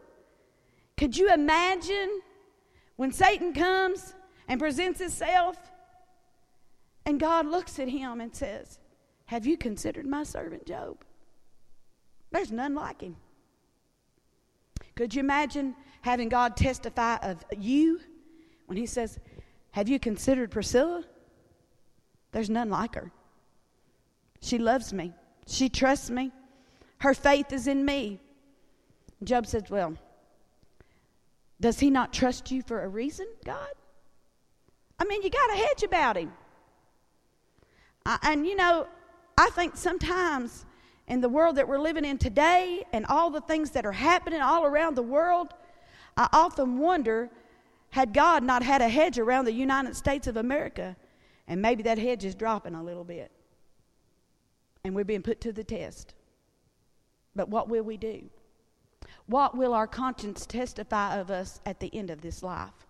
Could 0.97 1.17
you 1.17 1.33
imagine 1.33 2.21
when 2.97 3.13
Satan 3.13 3.53
comes 3.53 4.15
and 4.49 4.59
presents 4.59 5.01
himself, 5.01 5.57
and 7.05 7.21
God 7.21 7.47
looks 7.47 7.79
at 7.79 7.89
him 7.89 8.21
and 8.21 8.35
says, 8.35 8.79
Have 9.27 9.47
you 9.47 9.57
considered 9.57 10.07
my 10.07 10.23
servant 10.23 10.67
Job? 10.67 11.05
There's 12.31 12.51
none 12.51 12.75
like 12.75 13.01
him. 13.01 13.17
Could 14.95 15.15
you 15.15 15.21
imagine 15.21 15.75
having 16.01 16.29
God 16.29 16.57
testify 16.57 17.17
of 17.17 17.45
you 17.57 18.01
when 18.67 18.79
he 18.79 18.87
says, 18.87 19.19
Have 19.73 19.89
you 19.89 19.99
considered 19.99 20.51
Priscilla? 20.51 21.05
There's 22.37 22.51
none 22.51 22.69
like 22.69 22.97
her. 22.97 23.11
She 24.43 24.59
loves 24.59 24.93
me, 24.93 25.15
she 25.47 25.71
trusts 25.71 26.11
me, 26.11 26.33
her 26.99 27.15
faith 27.15 27.51
is 27.51 27.67
in 27.67 27.83
me. 27.83 28.21
Job 29.25 29.47
says, 29.47 29.71
Well, 29.71 29.95
does 31.59 31.81
he 31.81 31.89
not 31.89 32.13
trust 32.13 32.51
you 32.51 32.61
for 32.61 32.85
a 32.85 32.89
reason, 32.89 33.27
God? 33.47 33.71
I 34.99 35.07
mean, 35.07 35.23
you 35.23 35.31
got 35.31 35.51
a 35.51 35.57
hedge 35.57 35.83
about 35.83 36.19
him. 36.19 36.31
I, 38.05 38.19
and 38.25 38.47
you 38.47 38.55
know, 38.55 38.87
I 39.39 39.49
think 39.55 39.75
sometimes 39.75 40.67
in 41.09 41.23
the 41.23 41.31
world 41.31 41.57
that 41.57 41.67
we're 41.67 41.79
living 41.79 42.05
in 42.05 42.19
today 42.19 42.85
and 42.93 43.07
all 43.07 43.31
the 43.31 43.41
things 43.41 43.71
that 43.71 43.87
are 43.87 43.93
happening 43.93 44.43
all 44.43 44.67
around 44.67 44.95
the 44.95 45.03
world, 45.03 45.55
I 46.19 46.29
often 46.35 46.77
wonder 46.77 47.31
had 47.89 48.13
God 48.13 48.45
not 48.45 48.63
had 48.63 48.83
a 48.83 48.91
hedge 48.91 49.19
around 49.19 49.47
the 49.47 49.55
United 49.55 49.97
States 49.97 50.27
of 50.27 50.37
America, 50.37 50.97
and 51.49 51.63
maybe 51.63 51.83
that 51.85 51.99
hedge 51.99 52.25
is 52.25 52.35
dropping 52.35 52.75
a 52.75 52.83
little 52.83 53.05
bit, 53.05 53.31
and 54.85 54.95
we're 54.95 55.05
being 55.05 55.23
put 55.23 55.41
to 55.43 55.53
the 55.53 55.65
test. 55.65 56.15
But 57.35 57.49
what 57.49 57.69
will 57.69 57.83
we 57.83 57.97
do? 57.97 58.23
What 59.27 59.57
will 59.57 59.75
our 59.75 59.87
conscience 59.87 60.47
testify 60.47 61.19
of 61.19 61.31
us 61.31 61.61
at 61.67 61.81
the 61.81 61.95
end 61.95 62.11
of 62.11 62.21
this 62.21 62.43
life? 62.43 62.87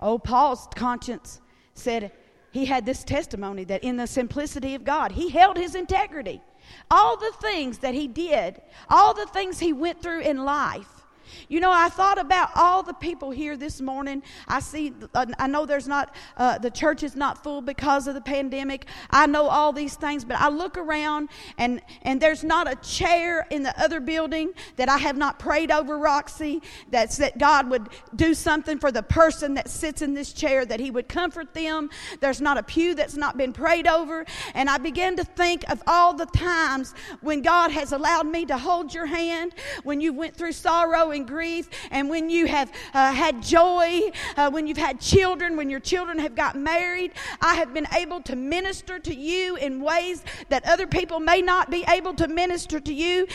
Oh, 0.00 0.18
Paul's 0.18 0.66
conscience 0.74 1.40
said 1.74 2.10
he 2.50 2.64
had 2.64 2.84
this 2.84 3.04
testimony 3.04 3.64
that 3.64 3.84
in 3.84 3.96
the 3.96 4.06
simplicity 4.06 4.74
of 4.74 4.84
God, 4.84 5.12
he 5.12 5.28
held 5.28 5.56
his 5.56 5.74
integrity. 5.74 6.42
All 6.90 7.16
the 7.16 7.32
things 7.40 7.78
that 7.78 7.94
he 7.94 8.08
did, 8.08 8.60
all 8.88 9.14
the 9.14 9.26
things 9.26 9.58
he 9.58 9.72
went 9.72 10.02
through 10.02 10.20
in 10.20 10.44
life, 10.44 11.01
you 11.48 11.60
know, 11.60 11.72
I 11.72 11.88
thought 11.88 12.18
about 12.18 12.50
all 12.54 12.82
the 12.82 12.94
people 12.94 13.30
here 13.30 13.56
this 13.56 13.80
morning. 13.80 14.22
I 14.48 14.60
see, 14.60 14.92
uh, 15.14 15.26
I 15.38 15.46
know 15.46 15.66
there's 15.66 15.88
not, 15.88 16.14
uh, 16.36 16.58
the 16.58 16.70
church 16.70 17.02
is 17.02 17.16
not 17.16 17.42
full 17.42 17.60
because 17.60 18.06
of 18.06 18.14
the 18.14 18.20
pandemic. 18.20 18.86
I 19.10 19.26
know 19.26 19.48
all 19.48 19.72
these 19.72 19.94
things, 19.94 20.24
but 20.24 20.38
I 20.38 20.48
look 20.48 20.76
around 20.76 21.28
and, 21.58 21.80
and 22.02 22.20
there's 22.20 22.44
not 22.44 22.70
a 22.70 22.76
chair 22.76 23.46
in 23.50 23.62
the 23.62 23.78
other 23.80 24.00
building 24.00 24.52
that 24.76 24.88
I 24.88 24.98
have 24.98 25.16
not 25.16 25.38
prayed 25.38 25.70
over, 25.70 25.98
Roxy, 25.98 26.62
that's 26.90 27.16
that 27.18 27.38
God 27.38 27.70
would 27.70 27.88
do 28.14 28.34
something 28.34 28.78
for 28.78 28.90
the 28.90 29.02
person 29.02 29.54
that 29.54 29.68
sits 29.68 30.02
in 30.02 30.14
this 30.14 30.32
chair, 30.32 30.64
that 30.64 30.80
He 30.80 30.90
would 30.90 31.08
comfort 31.08 31.54
them. 31.54 31.90
There's 32.20 32.40
not 32.40 32.58
a 32.58 32.62
pew 32.62 32.94
that's 32.94 33.16
not 33.16 33.36
been 33.36 33.52
prayed 33.52 33.86
over. 33.86 34.24
And 34.54 34.68
I 34.68 34.78
began 34.78 35.16
to 35.16 35.24
think 35.24 35.68
of 35.70 35.82
all 35.86 36.14
the 36.14 36.26
times 36.26 36.94
when 37.20 37.42
God 37.42 37.70
has 37.70 37.92
allowed 37.92 38.26
me 38.26 38.44
to 38.46 38.58
hold 38.58 38.94
your 38.94 39.06
hand, 39.06 39.54
when 39.82 40.00
you 40.00 40.12
went 40.12 40.36
through 40.36 40.52
sorrow 40.52 41.10
and 41.10 41.21
grief, 41.24 41.68
and 41.90 42.08
when 42.08 42.30
you 42.30 42.46
have 42.46 42.72
uh, 42.94 43.12
had 43.12 43.42
joy, 43.42 44.10
uh, 44.36 44.50
when 44.50 44.66
you've 44.66 44.76
had 44.76 45.00
children, 45.00 45.56
when 45.56 45.70
your 45.70 45.80
children 45.80 46.18
have 46.18 46.34
got 46.34 46.56
married, 46.56 47.12
I 47.40 47.54
have 47.54 47.72
been 47.74 47.86
able 47.94 48.20
to 48.22 48.36
minister 48.36 48.98
to 48.98 49.14
you 49.14 49.56
in 49.56 49.80
ways 49.80 50.22
that 50.48 50.66
other 50.66 50.86
people 50.86 51.20
may 51.20 51.42
not 51.42 51.70
be 51.70 51.84
able 51.88 52.14
to 52.14 52.28
minister 52.28 52.80
to 52.80 52.92
you 52.92 53.26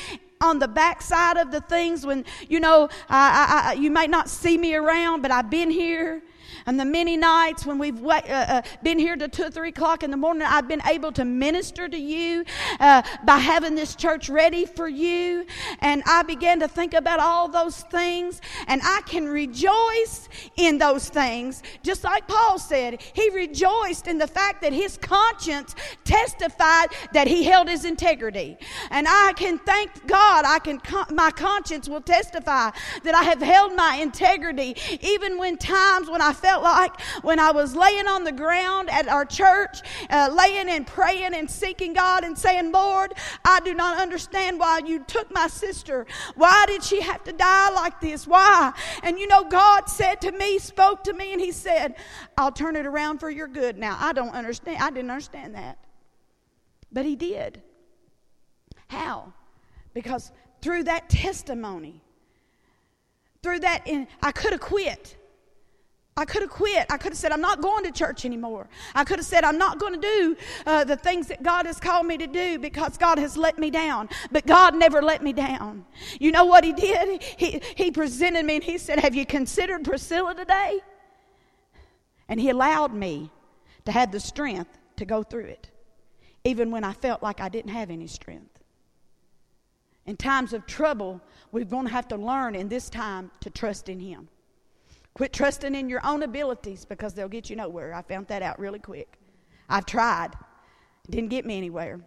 on 0.42 0.60
the 0.60 0.68
backside 0.68 1.38
of 1.38 1.52
the 1.52 1.62
things 1.62 2.06
when 2.06 2.24
you 2.48 2.60
know 2.60 2.90
I, 3.10 3.72
I, 3.72 3.74
you 3.74 3.90
might 3.90 4.12
not 4.12 4.30
see 4.30 4.56
me 4.56 4.76
around 4.76 5.22
but 5.22 5.32
i've 5.32 5.50
been 5.50 5.72
here 5.72 6.22
and 6.68 6.78
the 6.78 6.86
many 6.86 7.16
nights 7.16 7.66
when 7.66 7.80
we've 7.80 8.06
uh, 8.06 8.22
uh, 8.28 8.62
been 8.84 9.00
here 9.00 9.16
to 9.16 9.30
2 9.30 9.44
or 9.44 9.50
3 9.50 9.70
o'clock 9.70 10.04
in 10.04 10.12
the 10.12 10.18
morning, 10.18 10.46
I've 10.46 10.68
been 10.68 10.82
able 10.86 11.14
to 11.14 11.24
minister 11.24 11.88
to 11.88 11.98
you 11.98 12.44
uh, 12.82 13.02
by 13.24 13.38
having 13.38 13.74
this 13.74 13.96
church 13.96 14.30
ready 14.30 14.66
for 14.66 14.90
you. 14.90 15.46
And 15.80 16.04
I 16.06 16.24
began 16.24 16.60
to 16.60 16.68
think 16.68 16.94
about 16.94 17.22
all 17.22 17.48
those 17.48 17.84
things, 17.84 18.42
and 18.68 18.82
I 18.84 19.02
can 19.06 19.26
rejoice 19.26 20.28
in 20.58 20.78
those 20.78 21.08
things. 21.08 21.64
Just 21.84 22.04
like 22.04 22.28
Paul 22.28 22.60
said, 22.60 23.02
he 23.14 23.30
rejoiced 23.30 24.08
in 24.08 24.18
the 24.18 24.28
fact 24.28 24.62
that 24.62 24.74
his 24.74 24.98
conscience 24.98 25.74
testified 26.04 26.90
that 27.14 27.28
he 27.28 27.46
held 27.46 27.70
his 27.70 27.86
integrity. 27.86 28.58
And 28.92 29.08
I 29.10 29.32
can 29.38 29.58
thank 29.60 30.06
God, 30.06 30.44
I 30.46 30.60
can, 30.60 30.82
my 31.14 31.32
conscience 31.32 31.88
will 31.88 32.02
testify 32.02 32.72
that 33.04 33.16
I 33.16 33.24
have 33.24 33.42
held 33.42 33.74
my 33.74 33.96
integrity 34.02 34.76
even 35.00 35.38
when 35.38 35.58
times 35.58 36.10
when 36.10 36.22
I 36.22 36.34
felt 36.34 36.57
felt 36.58 36.64
like 36.64 37.02
when 37.22 37.40
I 37.40 37.52
was 37.52 37.76
laying 37.76 38.08
on 38.08 38.24
the 38.24 38.32
ground 38.32 38.90
at 38.90 39.08
our 39.08 39.26
church, 39.26 39.82
uh, 40.10 40.30
laying 40.36 40.70
and 40.70 40.86
praying 40.86 41.34
and 41.34 41.50
seeking 41.50 41.94
God 41.94 42.24
and 42.24 42.38
saying, 42.38 42.72
Lord, 42.72 43.14
I 43.46 43.60
do 43.62 43.74
not 43.74 44.00
understand 44.00 44.60
why 44.60 44.82
you 44.86 45.04
took 45.04 45.32
my 45.34 45.48
sister. 45.48 46.06
Why 46.36 46.66
did 46.68 46.84
she 46.84 47.02
have 47.02 47.24
to 47.26 47.32
die 47.32 47.70
like 47.72 48.00
this? 48.02 48.28
Why? 48.28 48.74
And 49.04 49.20
you 49.20 49.28
know, 49.28 49.44
God 49.44 49.90
said 49.90 50.22
to 50.22 50.32
me, 50.32 50.60
spoke 50.60 51.04
to 51.06 51.14
me, 51.14 51.34
and 51.34 51.42
He 51.42 51.52
said, 51.52 51.96
I'll 52.38 52.52
turn 52.52 52.76
it 52.76 52.86
around 52.86 53.20
for 53.20 53.30
your 53.30 53.48
good. 53.48 53.78
Now, 53.78 53.98
I 54.00 54.14
don't 54.14 54.34
understand. 54.34 54.78
I 54.82 54.90
didn't 54.90 55.12
understand 55.12 55.56
that. 55.56 55.78
But 56.92 57.06
He 57.06 57.16
did. 57.16 57.62
How? 58.88 59.34
Because 59.94 60.32
through 60.62 60.84
that 60.84 61.10
testimony, 61.10 62.02
through 63.44 63.60
that, 63.60 63.88
in, 63.88 64.08
I 64.22 64.32
could 64.32 64.52
have 64.52 64.62
quit. 64.62 65.17
I 66.18 66.26
could 66.26 66.42
have 66.42 66.50
quit. 66.50 66.88
I 66.90 66.98
could 66.98 67.12
have 67.12 67.18
said, 67.18 67.32
I'm 67.32 67.42
not 67.42 67.62
going 67.62 67.84
to 67.84 67.92
church 67.92 68.26
anymore. 68.26 68.68
I 68.96 69.04
could 69.04 69.20
have 69.20 69.26
said, 69.26 69.44
I'm 69.44 69.60
not 69.60 69.80
going 69.80 69.94
to 69.94 70.02
do 70.02 70.36
uh, 70.66 70.84
the 70.84 70.96
things 70.96 71.28
that 71.28 71.44
God 71.44 71.68
has 71.68 71.80
called 71.80 72.08
me 72.08 72.18
to 72.18 72.26
do 72.26 72.58
because 72.58 72.98
God 72.98 73.20
has 73.20 73.38
let 73.38 73.60
me 73.60 73.70
down. 73.70 74.10
But 74.32 74.48
God 74.48 74.76
never 74.76 75.04
let 75.04 75.22
me 75.22 75.32
down. 75.32 75.86
You 76.20 76.32
know 76.32 76.46
what 76.46 76.64
He 76.64 76.74
did? 76.74 77.22
He, 77.22 77.62
he 77.76 77.92
presented 77.92 78.44
me 78.46 78.56
and 78.56 78.64
He 78.64 78.80
said, 78.80 79.00
Have 79.00 79.14
you 79.14 79.28
considered 79.28 79.84
Priscilla 79.84 80.34
today? 80.34 80.80
And 82.28 82.40
He 82.40 82.50
allowed 82.50 82.96
me 82.96 83.32
to 83.86 83.92
have 83.92 84.12
the 84.12 84.20
strength 84.20 84.76
to 84.96 85.06
go 85.06 85.22
through 85.22 85.46
it, 85.46 85.70
even 86.44 86.72
when 86.72 86.84
I 86.84 86.94
felt 86.94 87.22
like 87.22 87.40
I 87.40 87.48
didn't 87.48 87.72
have 87.72 87.92
any 87.92 88.08
strength. 88.08 88.58
In 90.08 90.18
times 90.18 90.54
of 90.54 90.66
trouble, 90.66 91.22
we're 91.52 91.66
going 91.66 91.86
to 91.86 91.92
have 91.92 92.08
to 92.08 92.16
learn 92.16 92.56
in 92.56 92.70
this 92.70 92.90
time 92.90 93.30
to 93.42 93.52
trust 93.52 93.88
in 93.88 94.00
Him. 94.00 94.30
Quit 95.18 95.34
trusting 95.34 95.74
in 95.74 95.90
your 95.90 96.00
own 96.06 96.22
abilities 96.22 96.86
because 96.86 97.16
they'll 97.16 97.28
get 97.28 97.50
you 97.50 97.56
nowhere. 97.56 97.92
I 97.92 98.04
found 98.04 98.28
that 98.28 98.44
out 98.44 98.60
really 98.60 98.78
quick. 98.78 99.18
I've 99.68 99.88
tried, 99.88 100.36
didn't 101.10 101.32
get 101.32 101.44
me 101.44 101.58
anywhere. 101.58 102.00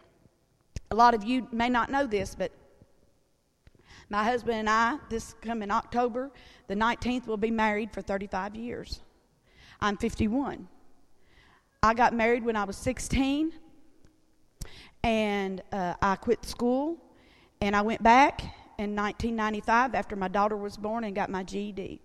A 0.92 0.94
lot 0.94 1.12
of 1.12 1.24
you 1.24 1.48
may 1.50 1.68
not 1.68 1.90
know 1.90 2.06
this, 2.06 2.36
but 2.36 2.52
my 4.10 4.22
husband 4.22 4.58
and 4.58 4.70
I, 4.70 4.98
this 5.08 5.34
coming 5.42 5.72
October, 5.72 6.30
the 6.68 6.76
19th, 6.76 7.26
will 7.26 7.36
be 7.36 7.50
married 7.50 7.92
for 7.92 8.00
35 8.00 8.54
years. 8.54 9.00
I'm 9.80 9.96
51. 9.96 10.68
I 11.82 11.94
got 11.94 12.14
married 12.14 12.44
when 12.44 12.54
I 12.54 12.62
was 12.62 12.76
16, 12.76 13.52
and 15.02 15.60
uh, 15.72 15.94
I 16.00 16.14
quit 16.14 16.44
school, 16.44 16.96
and 17.60 17.74
I 17.74 17.82
went 17.82 18.04
back 18.04 18.40
in 18.78 18.94
1995 18.94 19.96
after 19.96 20.14
my 20.14 20.28
daughter 20.28 20.56
was 20.56 20.76
born 20.76 21.02
and 21.02 21.12
got 21.12 21.28
my 21.28 21.42
GED. 21.42 22.00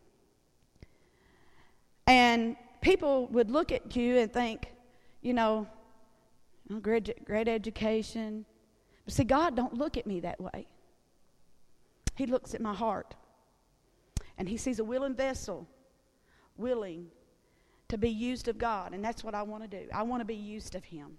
And 2.07 2.55
people 2.81 3.27
would 3.27 3.49
look 3.49 3.71
at 3.71 3.95
you 3.95 4.17
and 4.17 4.31
think, 4.31 4.71
you 5.21 5.33
know, 5.33 5.67
oh, 6.71 6.79
great, 6.79 7.25
great 7.25 7.47
education. 7.47 8.45
But 9.05 9.13
see, 9.13 9.23
God 9.23 9.55
don't 9.55 9.73
look 9.73 9.97
at 9.97 10.05
me 10.05 10.19
that 10.21 10.39
way. 10.39 10.67
He 12.15 12.25
looks 12.25 12.53
at 12.53 12.61
my 12.61 12.73
heart. 12.73 13.15
And 14.37 14.47
he 14.47 14.57
sees 14.57 14.79
a 14.79 14.83
willing 14.83 15.15
vessel, 15.15 15.67
willing 16.57 17.07
to 17.87 17.97
be 17.97 18.09
used 18.09 18.47
of 18.47 18.57
God. 18.57 18.93
And 18.93 19.03
that's 19.03 19.23
what 19.23 19.33
I 19.33 19.43
want 19.43 19.63
to 19.63 19.69
do. 19.69 19.87
I 19.93 20.03
want 20.03 20.21
to 20.21 20.25
be 20.25 20.35
used 20.35 20.75
of 20.75 20.83
him. 20.83 21.17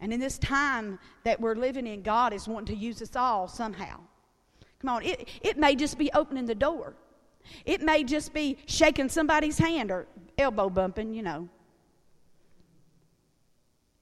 And 0.00 0.12
in 0.12 0.20
this 0.20 0.38
time 0.38 0.98
that 1.24 1.40
we're 1.40 1.54
living 1.54 1.86
in, 1.86 2.02
God 2.02 2.32
is 2.32 2.48
wanting 2.48 2.74
to 2.74 2.80
use 2.80 3.00
us 3.00 3.14
all 3.16 3.48
somehow. 3.48 4.00
Come 4.80 4.96
on, 4.96 5.02
it, 5.02 5.28
it 5.40 5.56
may 5.56 5.74
just 5.74 5.98
be 5.98 6.10
opening 6.12 6.46
the 6.46 6.54
door. 6.54 6.94
It 7.64 7.80
may 7.82 8.04
just 8.04 8.32
be 8.32 8.58
shaking 8.66 9.08
somebody's 9.08 9.58
hand 9.58 9.90
or 9.90 10.06
elbow 10.38 10.68
bumping, 10.68 11.12
you 11.14 11.22
know. 11.22 11.48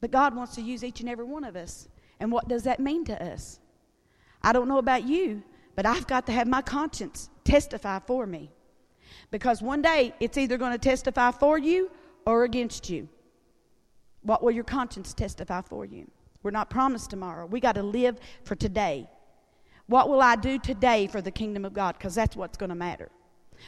But 0.00 0.10
God 0.10 0.34
wants 0.34 0.54
to 0.56 0.62
use 0.62 0.82
each 0.82 1.00
and 1.00 1.08
every 1.08 1.24
one 1.24 1.44
of 1.44 1.56
us. 1.56 1.88
And 2.20 2.30
what 2.30 2.48
does 2.48 2.64
that 2.64 2.80
mean 2.80 3.04
to 3.06 3.24
us? 3.24 3.60
I 4.42 4.52
don't 4.52 4.68
know 4.68 4.78
about 4.78 5.04
you, 5.04 5.42
but 5.76 5.86
I've 5.86 6.06
got 6.06 6.26
to 6.26 6.32
have 6.32 6.48
my 6.48 6.62
conscience 6.62 7.30
testify 7.44 8.00
for 8.00 8.26
me. 8.26 8.50
Because 9.30 9.62
one 9.62 9.82
day 9.82 10.14
it's 10.20 10.36
either 10.36 10.58
going 10.58 10.72
to 10.72 10.78
testify 10.78 11.30
for 11.30 11.58
you 11.58 11.90
or 12.26 12.44
against 12.44 12.90
you. 12.90 13.08
What 14.22 14.42
will 14.42 14.50
your 14.50 14.64
conscience 14.64 15.14
testify 15.14 15.62
for 15.62 15.84
you? 15.84 16.10
We're 16.42 16.50
not 16.50 16.70
promised 16.70 17.10
tomorrow. 17.10 17.46
We 17.46 17.60
got 17.60 17.76
to 17.76 17.82
live 17.82 18.18
for 18.44 18.54
today. 18.54 19.08
What 19.86 20.08
will 20.08 20.20
I 20.20 20.36
do 20.36 20.58
today 20.58 21.06
for 21.06 21.20
the 21.20 21.30
kingdom 21.30 21.64
of 21.64 21.72
God? 21.72 21.96
Because 21.98 22.14
that's 22.14 22.36
what's 22.36 22.56
going 22.56 22.70
to 22.70 22.76
matter. 22.76 23.10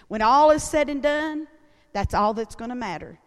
When 0.08 0.22
all 0.22 0.50
is 0.50 0.62
said 0.62 0.88
and 0.88 1.02
done, 1.02 1.48
that's 1.92 2.14
all 2.14 2.34
that's 2.34 2.54
going 2.54 2.70
to 2.70 2.74
matter. 2.74 3.18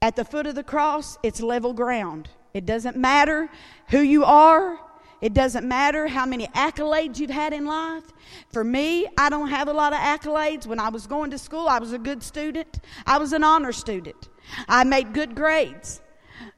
At 0.00 0.16
the 0.16 0.24
foot 0.24 0.46
of 0.46 0.54
the 0.54 0.62
cross, 0.62 1.18
it's 1.22 1.40
level 1.40 1.72
ground. 1.72 2.28
It 2.54 2.64
doesn't 2.66 2.96
matter 2.96 3.48
who 3.88 4.00
you 4.00 4.24
are. 4.24 4.78
It 5.20 5.34
doesn't 5.34 5.66
matter 5.66 6.06
how 6.06 6.26
many 6.26 6.46
accolades 6.48 7.18
you've 7.18 7.30
had 7.30 7.52
in 7.52 7.66
life. 7.66 8.04
For 8.52 8.62
me, 8.62 9.08
I 9.18 9.28
don't 9.28 9.48
have 9.48 9.66
a 9.66 9.72
lot 9.72 9.92
of 9.92 9.98
accolades. 9.98 10.66
When 10.66 10.78
I 10.78 10.90
was 10.90 11.08
going 11.08 11.32
to 11.32 11.38
school, 11.38 11.68
I 11.68 11.80
was 11.80 11.92
a 11.92 11.98
good 11.98 12.22
student. 12.22 12.78
I 13.04 13.18
was 13.18 13.32
an 13.32 13.42
honor 13.42 13.72
student. 13.72 14.28
I 14.68 14.84
made 14.84 15.12
good 15.12 15.34
grades. 15.34 16.00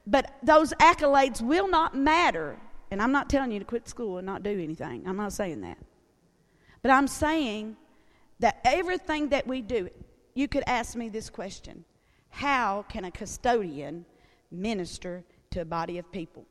But 0.05 0.35
those 0.43 0.73
accolades 0.73 1.41
will 1.41 1.67
not 1.67 1.95
matter. 1.95 2.57
And 2.91 3.01
I'm 3.01 3.11
not 3.11 3.29
telling 3.29 3.51
you 3.51 3.59
to 3.59 3.65
quit 3.65 3.87
school 3.87 4.17
and 4.17 4.25
not 4.25 4.43
do 4.43 4.51
anything. 4.51 5.07
I'm 5.07 5.17
not 5.17 5.33
saying 5.33 5.61
that. 5.61 5.77
But 6.83 6.91
I'm 6.91 7.07
saying 7.07 7.77
that 8.41 8.59
everything 8.65 9.29
that 9.29 9.47
we 9.47 9.61
do, 9.61 9.89
you 10.33 10.47
could 10.47 10.63
ask 10.67 10.95
me 10.95 11.09
this 11.09 11.29
question 11.29 11.85
How 12.29 12.85
can 12.89 13.05
a 13.05 13.11
custodian 13.11 14.05
minister 14.51 15.23
to 15.51 15.61
a 15.61 15.65
body 15.65 15.97
of 15.97 16.11
people? 16.11 16.45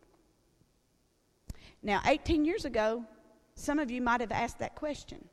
Now, 1.83 2.01
18 2.07 2.45
years 2.45 2.65
ago, 2.65 3.05
some 3.55 3.79
of 3.79 3.91
you 3.91 4.01
might 4.01 4.21
have 4.21 4.33
asked 4.33 4.59
that 4.61 4.75
question. 4.75 5.25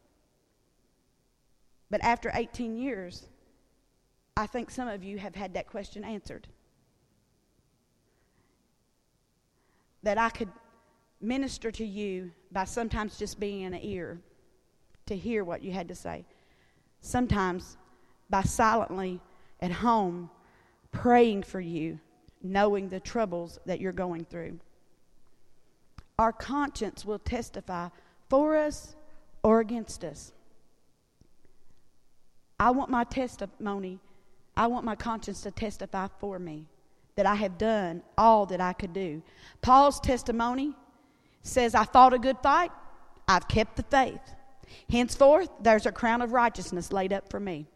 But 1.90 2.04
after 2.04 2.32
18 2.34 2.78
years, 2.78 3.28
I 4.36 4.48
think 4.48 4.72
some 4.72 4.88
of 4.88 5.04
you 5.04 5.18
have 5.18 5.36
had 5.36 5.54
that 5.54 5.68
question 5.68 6.04
answered. 6.04 6.48
That 10.04 10.18
I 10.18 10.30
could 10.30 10.50
minister 11.22 11.72
to 11.72 11.86
you 11.86 12.32
by 12.52 12.66
sometimes 12.66 13.18
just 13.18 13.40
being 13.40 13.62
in 13.62 13.74
an 13.74 13.82
ear 13.84 14.20
to 15.06 15.16
hear 15.16 15.44
what 15.44 15.62
you 15.62 15.72
had 15.72 15.88
to 15.90 15.96
say. 15.96 16.26
Sometimes 17.02 17.78
by 18.30 18.42
silently 18.42 19.20
at 19.62 19.72
home 19.72 20.30
praying 20.92 21.44
for 21.44 21.60
you, 21.60 22.00
knowing 22.42 22.90
the 22.90 23.00
troubles 23.00 23.60
that 23.66 23.80
you're 23.80 23.92
going 23.92 24.26
through. 24.26 24.60
Our 26.20 26.32
conscience 26.32 27.06
will 27.06 27.20
testify 27.20 27.90
for 28.30 28.58
us 28.58 28.96
or 29.44 29.60
against 29.60 30.04
us. 30.04 30.32
I 32.60 32.72
want 32.72 32.90
my 32.90 33.04
testimony, 33.04 34.00
I 34.56 34.68
want 34.68 34.84
my 34.84 34.96
conscience 34.96 35.42
to 35.42 35.52
testify 35.52 36.08
for 36.20 36.40
me 36.40 36.66
that 37.16 37.26
I 37.26 37.36
have 37.36 37.58
done 37.58 38.02
all 38.18 38.46
that 38.48 38.62
I 38.62 38.74
could 38.74 38.94
do. 38.94 39.22
Paul's 39.62 40.00
testimony 40.00 40.74
says, 41.44 41.76
I 41.76 41.84
fought 41.84 42.14
a 42.14 42.20
good 42.20 42.38
fight, 42.42 42.72
I've 43.28 43.48
kept 43.48 43.76
the 43.76 43.84
faith. 43.84 44.34
Henceforth, 44.90 45.50
there's 45.62 45.86
a 45.86 45.92
crown 45.92 46.22
of 46.22 46.32
righteousness 46.32 46.92
laid 46.92 47.14
up 47.14 47.30
for 47.30 47.40
me. 47.40 47.68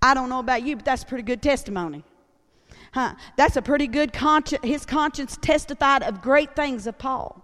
I 0.00 0.14
don't 0.14 0.28
know 0.28 0.40
about 0.40 0.62
you, 0.62 0.76
but 0.76 0.84
that's 0.84 1.02
a 1.02 1.06
pretty 1.06 1.24
good 1.24 1.42
testimony. 1.42 2.04
Huh? 2.92 3.14
That's 3.36 3.56
a 3.56 3.62
pretty 3.62 3.86
good 3.86 4.12
conscience. 4.12 4.64
His 4.64 4.86
conscience 4.86 5.38
testified 5.40 6.02
of 6.02 6.22
great 6.22 6.54
things 6.54 6.86
of 6.86 6.98
Paul. 6.98 7.40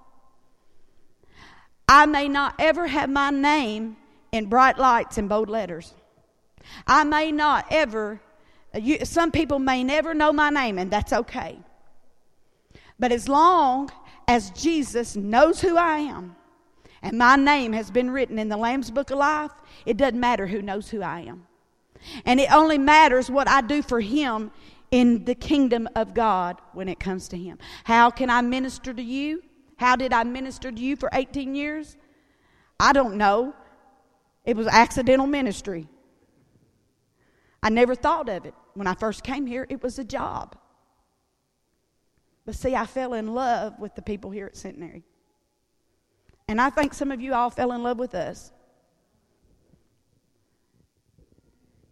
I 1.88 2.06
may 2.06 2.28
not 2.28 2.54
ever 2.58 2.86
have 2.86 3.10
my 3.10 3.30
name 3.30 3.96
in 4.32 4.46
bright 4.46 4.78
lights 4.78 5.18
and 5.18 5.28
bold 5.28 5.50
letters. 5.50 5.92
I 6.86 7.04
may 7.04 7.32
not 7.32 7.66
ever, 7.70 8.20
you, 8.74 9.04
some 9.04 9.32
people 9.32 9.58
may 9.58 9.82
never 9.82 10.14
know 10.14 10.32
my 10.32 10.50
name, 10.50 10.78
and 10.78 10.90
that's 10.90 11.12
okay. 11.12 11.58
But 12.98 13.10
as 13.10 13.28
long 13.28 13.90
as 14.28 14.50
Jesus 14.50 15.16
knows 15.16 15.60
who 15.60 15.76
I 15.76 15.98
am, 15.98 16.36
and 17.02 17.18
my 17.18 17.36
name 17.36 17.72
has 17.72 17.90
been 17.90 18.10
written 18.10 18.38
in 18.38 18.48
the 18.48 18.56
Lamb's 18.56 18.90
Book 18.90 19.10
of 19.10 19.18
Life, 19.18 19.52
it 19.86 19.96
doesn't 19.96 20.20
matter 20.20 20.46
who 20.46 20.62
knows 20.62 20.90
who 20.90 21.02
I 21.02 21.20
am. 21.20 21.46
And 22.24 22.40
it 22.40 22.52
only 22.52 22.78
matters 22.78 23.30
what 23.30 23.48
I 23.48 23.60
do 23.60 23.82
for 23.82 24.00
Him 24.00 24.50
in 24.90 25.24
the 25.24 25.34
kingdom 25.34 25.88
of 25.94 26.14
God 26.14 26.60
when 26.72 26.88
it 26.88 26.98
comes 26.98 27.28
to 27.28 27.36
Him. 27.36 27.58
How 27.84 28.10
can 28.10 28.30
I 28.30 28.40
minister 28.40 28.92
to 28.92 29.02
you? 29.02 29.42
How 29.76 29.96
did 29.96 30.12
I 30.12 30.24
minister 30.24 30.70
to 30.70 30.80
you 30.80 30.96
for 30.96 31.08
18 31.12 31.54
years? 31.54 31.96
I 32.78 32.92
don't 32.92 33.16
know. 33.16 33.54
It 34.44 34.56
was 34.56 34.66
accidental 34.66 35.26
ministry. 35.26 35.88
I 37.62 37.70
never 37.70 37.94
thought 37.94 38.28
of 38.28 38.46
it. 38.46 38.54
When 38.74 38.86
I 38.86 38.94
first 38.94 39.22
came 39.22 39.46
here, 39.46 39.66
it 39.68 39.82
was 39.82 39.98
a 39.98 40.04
job. 40.04 40.56
But 42.46 42.54
see, 42.54 42.74
I 42.74 42.86
fell 42.86 43.14
in 43.14 43.34
love 43.34 43.78
with 43.78 43.94
the 43.94 44.02
people 44.02 44.30
here 44.30 44.46
at 44.46 44.56
Centenary. 44.56 45.04
And 46.50 46.60
I 46.60 46.68
think 46.68 46.94
some 46.94 47.12
of 47.12 47.20
you 47.20 47.32
all 47.32 47.48
fell 47.48 47.70
in 47.70 47.84
love 47.84 48.00
with 48.00 48.12
us. 48.12 48.50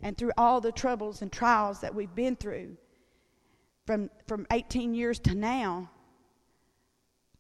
And 0.03 0.19
through 0.19 0.33
all 0.37 0.61
the 0.61 0.73
troubles 0.73 1.23
and 1.23 1.31
trials 1.31 1.79
that 1.79 1.95
we've 1.95 2.13
been 2.13 2.35
through, 2.35 2.77
from, 3.87 4.11
from 4.27 4.49
18 4.51 4.95
years 4.95 5.21
to 5.21 5.37
now, 5.37 5.89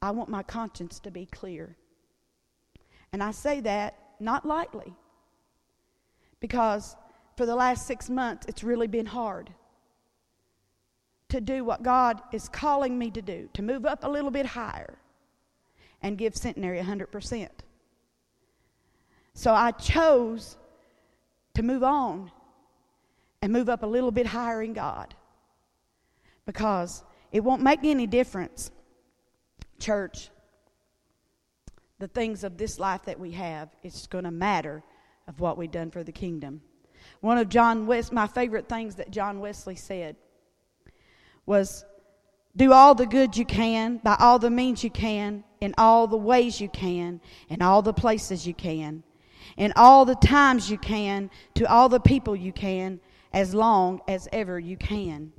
I 0.00 0.12
want 0.12 0.28
my 0.28 0.44
conscience 0.44 1.00
to 1.00 1.10
be 1.10 1.26
clear. 1.26 1.74
And 3.12 3.20
I 3.20 3.32
say 3.32 3.58
that 3.62 3.98
not 4.20 4.46
lightly, 4.46 4.94
because 6.38 6.94
for 7.36 7.46
the 7.46 7.56
last 7.56 7.84
six 7.84 8.08
months, 8.08 8.46
it's 8.46 8.62
really 8.62 8.86
been 8.86 9.06
hard 9.06 9.50
to 11.30 11.40
do 11.40 11.64
what 11.64 11.82
God 11.82 12.22
is 12.32 12.48
calling 12.48 12.96
me 12.96 13.10
to 13.10 13.22
do, 13.22 13.48
to 13.54 13.62
move 13.62 13.86
up 13.86 14.04
a 14.04 14.08
little 14.08 14.30
bit 14.30 14.46
higher 14.46 14.98
and 16.02 16.16
give 16.16 16.36
Centenary 16.36 16.80
100%. 16.80 17.48
So 19.34 19.54
I 19.54 19.70
chose 19.72 20.56
to 21.54 21.62
move 21.62 21.82
on 21.82 22.30
and 23.42 23.52
move 23.52 23.68
up 23.68 23.82
a 23.82 23.86
little 23.86 24.10
bit 24.10 24.26
higher 24.26 24.62
in 24.62 24.72
God 24.72 25.14
because 26.46 27.04
it 27.30 27.44
won't 27.44 27.62
make 27.62 27.80
any 27.84 28.06
difference, 28.06 28.70
church, 29.78 30.30
the 31.98 32.08
things 32.08 32.44
of 32.44 32.56
this 32.56 32.78
life 32.78 33.04
that 33.04 33.18
we 33.18 33.32
have. 33.32 33.68
It's 33.82 34.06
going 34.06 34.24
to 34.24 34.30
matter 34.30 34.82
of 35.26 35.40
what 35.40 35.58
we've 35.58 35.70
done 35.70 35.90
for 35.90 36.02
the 36.02 36.12
kingdom. 36.12 36.62
One 37.20 37.38
of 37.38 37.48
John 37.48 37.86
West, 37.86 38.12
my 38.12 38.26
favorite 38.26 38.68
things 38.68 38.96
that 38.96 39.10
John 39.10 39.40
Wesley 39.40 39.76
said 39.76 40.16
was 41.46 41.84
do 42.56 42.72
all 42.72 42.94
the 42.94 43.06
good 43.06 43.36
you 43.36 43.44
can 43.44 43.98
by 43.98 44.16
all 44.18 44.38
the 44.38 44.50
means 44.50 44.82
you 44.82 44.90
can 44.90 45.44
in 45.60 45.74
all 45.78 46.06
the 46.06 46.16
ways 46.16 46.60
you 46.60 46.68
can 46.68 47.20
in 47.48 47.62
all 47.62 47.82
the 47.82 47.92
places 47.92 48.46
you 48.46 48.54
can 48.54 49.02
in 49.56 49.72
all 49.76 50.04
the 50.04 50.14
times 50.14 50.70
you 50.70 50.78
can 50.78 51.30
to 51.54 51.64
all 51.70 51.88
the 51.88 52.00
people 52.00 52.34
you 52.34 52.52
can 52.52 53.00
as 53.32 53.54
long 53.54 54.00
as 54.08 54.28
ever 54.32 54.58
you 54.58 54.76
can. 54.76 55.32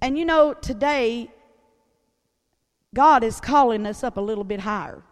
And 0.00 0.18
you 0.18 0.24
know, 0.24 0.54
today, 0.54 1.30
God 2.94 3.24
is 3.24 3.40
calling 3.40 3.86
us 3.86 4.04
up 4.04 4.16
a 4.16 4.20
little 4.20 4.44
bit 4.44 4.60
higher. 4.60 5.02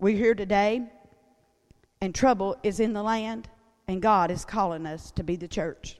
We're 0.00 0.16
here 0.16 0.34
today, 0.34 0.82
and 2.00 2.14
trouble 2.14 2.56
is 2.62 2.80
in 2.80 2.92
the 2.92 3.02
land, 3.02 3.48
and 3.86 4.02
God 4.02 4.30
is 4.30 4.44
calling 4.44 4.86
us 4.86 5.10
to 5.12 5.22
be 5.22 5.36
the 5.36 5.48
church. 5.48 5.98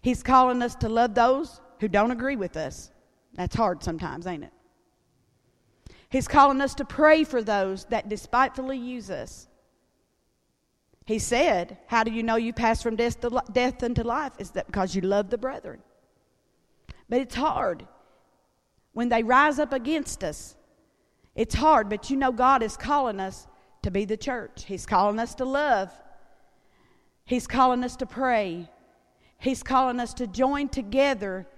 He's 0.00 0.22
calling 0.22 0.62
us 0.62 0.74
to 0.76 0.88
love 0.88 1.14
those 1.14 1.60
who 1.80 1.88
don't 1.88 2.10
agree 2.10 2.36
with 2.36 2.56
us. 2.56 2.90
That's 3.34 3.54
hard 3.54 3.82
sometimes, 3.82 4.26
ain't 4.26 4.44
it? 4.44 4.52
He's 6.12 6.28
calling 6.28 6.60
us 6.60 6.74
to 6.74 6.84
pray 6.84 7.24
for 7.24 7.42
those 7.42 7.86
that 7.86 8.10
despitefully 8.10 8.76
use 8.76 9.10
us. 9.10 9.48
He 11.06 11.18
said, 11.18 11.78
How 11.86 12.04
do 12.04 12.12
you 12.12 12.22
know 12.22 12.36
you 12.36 12.52
pass 12.52 12.82
from 12.82 12.96
death, 12.96 13.18
to 13.22 13.42
death 13.50 13.82
into 13.82 14.04
life? 14.04 14.34
Is 14.38 14.50
that 14.50 14.66
because 14.66 14.94
you 14.94 15.00
love 15.00 15.30
the 15.30 15.38
brethren? 15.38 15.80
But 17.08 17.22
it's 17.22 17.34
hard 17.34 17.86
when 18.92 19.08
they 19.08 19.22
rise 19.22 19.58
up 19.58 19.72
against 19.72 20.22
us. 20.22 20.54
It's 21.34 21.54
hard, 21.54 21.88
but 21.88 22.10
you 22.10 22.18
know 22.18 22.30
God 22.30 22.62
is 22.62 22.76
calling 22.76 23.18
us 23.18 23.46
to 23.80 23.90
be 23.90 24.04
the 24.04 24.18
church. 24.18 24.66
He's 24.66 24.84
calling 24.84 25.18
us 25.18 25.34
to 25.36 25.46
love. 25.46 25.90
He's 27.24 27.46
calling 27.46 27.82
us 27.84 27.96
to 27.96 28.06
pray. 28.06 28.68
He's 29.38 29.62
calling 29.62 29.98
us 29.98 30.12
to 30.14 30.26
join 30.26 30.68
together 30.68 31.48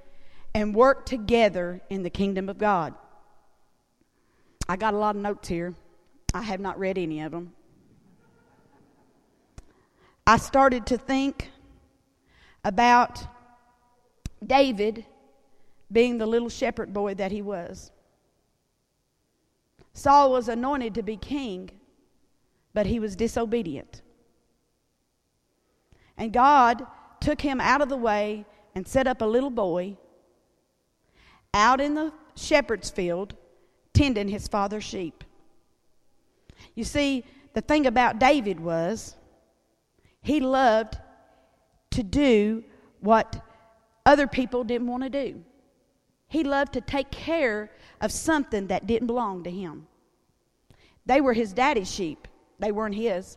and 0.55 0.77
work 0.77 1.07
together 1.07 1.83
in 1.91 2.05
the 2.05 2.11
kingdom 2.11 2.49
of 2.49 2.57
God. 2.57 2.95
I 4.69 4.77
got 4.77 4.95
a 4.95 4.97
lot 4.97 5.17
of 5.17 5.23
notes 5.23 5.49
here. 5.49 5.75
I 6.33 6.43
have 6.43 6.61
not 6.61 6.79
read 6.79 6.99
any 6.99 7.21
of 7.21 7.33
them. 7.33 7.53
I 10.27 10.39
started 10.39 10.87
to 10.87 10.97
think 10.97 11.51
about 12.65 13.27
David 14.45 15.05
being 15.93 16.17
the 16.17 16.27
little 16.27 16.49
shepherd 16.49 16.93
boy 16.93 17.15
that 17.15 17.31
he 17.31 17.43
was. 17.43 17.93
Saul 19.93 20.33
was 20.33 20.49
anointed 20.49 20.95
to 20.95 21.03
be 21.03 21.17
king, 21.17 21.71
but 22.73 22.87
he 22.87 22.99
was 22.99 23.15
disobedient. 23.15 24.03
And 26.17 26.33
God 26.33 26.87
took 27.21 27.41
him 27.41 27.61
out 27.61 27.83
of 27.83 27.89
the 27.89 27.97
way 27.97 28.45
and 28.75 28.87
set 28.89 29.07
up 29.07 29.21
a 29.21 29.27
little 29.27 29.51
boy 29.51 29.97
out 31.53 31.81
in 31.81 31.95
the 31.95 32.13
shepherd's 32.35 32.91
field 32.91 33.37
tending 33.95 34.29
his 34.29 34.49
father's 34.49 34.85
sheep. 34.85 35.25
You 36.75 36.85
see, 36.85 37.25
the 37.55 37.61
thing 37.61 37.87
about 37.87 38.19
David 38.19 38.61
was 38.61 39.17
he 40.21 40.41
loved 40.41 40.99
to 41.93 42.03
do 42.03 42.65
what 43.01 43.43
other 44.05 44.27
people 44.27 44.65
didn't 44.65 44.89
want 44.89 45.05
to 45.05 45.11
do. 45.11 45.43
He 46.29 46.43
loved 46.43 46.73
to 46.73 46.81
take 46.81 47.11
care 47.11 47.71
of 48.01 48.11
something 48.11 48.67
that 48.67 48.87
didn't 48.87 49.07
belong 49.07 49.45
to 49.45 49.51
him. 49.51 49.87
They 51.07 51.21
were 51.21 51.33
his 51.33 51.53
daddy's 51.53 51.91
sheep, 51.91 52.27
they 52.59 52.73
weren't 52.73 52.95
his. 52.95 53.37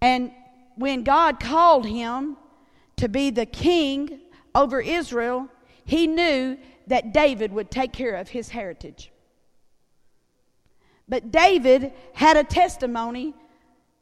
And 0.00 0.32
when 0.76 1.02
God 1.02 1.40
called 1.40 1.86
him 1.86 2.36
to 2.96 3.08
be 3.08 3.30
the 3.30 3.46
king 3.46 4.20
over 4.54 4.80
Israel, 4.80 5.48
he 5.84 6.06
knew 6.06 6.58
that 6.88 7.12
David 7.12 7.52
would 7.52 7.70
take 7.70 7.92
care 7.92 8.16
of 8.16 8.28
his 8.28 8.48
heritage. 8.48 9.10
But 11.08 11.30
David 11.30 11.92
had 12.12 12.36
a 12.36 12.44
testimony 12.44 13.34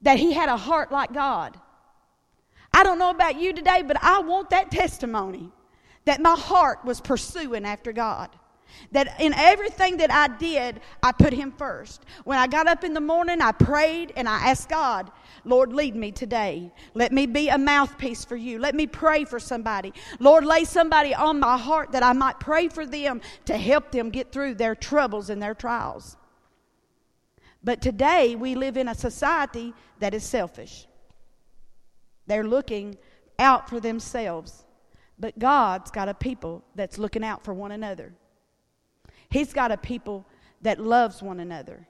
that 0.02 0.18
he 0.18 0.32
had 0.32 0.48
a 0.48 0.56
heart 0.56 0.90
like 0.90 1.12
God. 1.12 1.58
I 2.72 2.82
don't 2.82 2.98
know 2.98 3.10
about 3.10 3.40
you 3.40 3.52
today, 3.52 3.82
but 3.82 4.02
I 4.02 4.20
want 4.20 4.50
that 4.50 4.70
testimony 4.70 5.50
that 6.04 6.20
my 6.20 6.34
heart 6.34 6.84
was 6.84 7.00
pursuing 7.00 7.64
after 7.64 7.92
God. 7.92 8.30
That 8.92 9.20
in 9.20 9.34
everything 9.34 9.96
that 9.98 10.10
I 10.10 10.28
did, 10.28 10.80
I 11.02 11.12
put 11.12 11.32
Him 11.32 11.52
first. 11.52 12.04
When 12.24 12.38
I 12.38 12.46
got 12.46 12.66
up 12.66 12.84
in 12.84 12.94
the 12.94 13.00
morning, 13.00 13.40
I 13.40 13.52
prayed 13.52 14.12
and 14.16 14.28
I 14.28 14.50
asked 14.50 14.68
God, 14.68 15.10
Lord, 15.44 15.72
lead 15.72 15.94
me 15.94 16.12
today. 16.12 16.72
Let 16.94 17.12
me 17.12 17.26
be 17.26 17.48
a 17.48 17.58
mouthpiece 17.58 18.24
for 18.24 18.36
you. 18.36 18.58
Let 18.58 18.74
me 18.74 18.86
pray 18.86 19.24
for 19.24 19.38
somebody. 19.38 19.92
Lord, 20.18 20.44
lay 20.44 20.64
somebody 20.64 21.14
on 21.14 21.40
my 21.40 21.56
heart 21.56 21.92
that 21.92 22.02
I 22.02 22.12
might 22.12 22.40
pray 22.40 22.68
for 22.68 22.86
them 22.86 23.20
to 23.46 23.56
help 23.56 23.92
them 23.92 24.10
get 24.10 24.32
through 24.32 24.54
their 24.54 24.74
troubles 24.74 25.30
and 25.30 25.42
their 25.42 25.54
trials. 25.54 26.16
But 27.62 27.80
today, 27.82 28.36
we 28.36 28.54
live 28.54 28.76
in 28.76 28.88
a 28.88 28.94
society 28.94 29.74
that 29.98 30.14
is 30.14 30.24
selfish. 30.24 30.86
They're 32.26 32.46
looking 32.46 32.96
out 33.38 33.68
for 33.68 33.80
themselves. 33.80 34.64
But 35.18 35.38
God's 35.38 35.90
got 35.90 36.08
a 36.08 36.14
people 36.14 36.62
that's 36.74 36.98
looking 36.98 37.24
out 37.24 37.44
for 37.44 37.54
one 37.54 37.72
another. 37.72 38.12
He's 39.30 39.52
got 39.52 39.72
a 39.72 39.76
people 39.76 40.26
that 40.62 40.80
loves 40.80 41.22
one 41.22 41.40
another. 41.40 41.86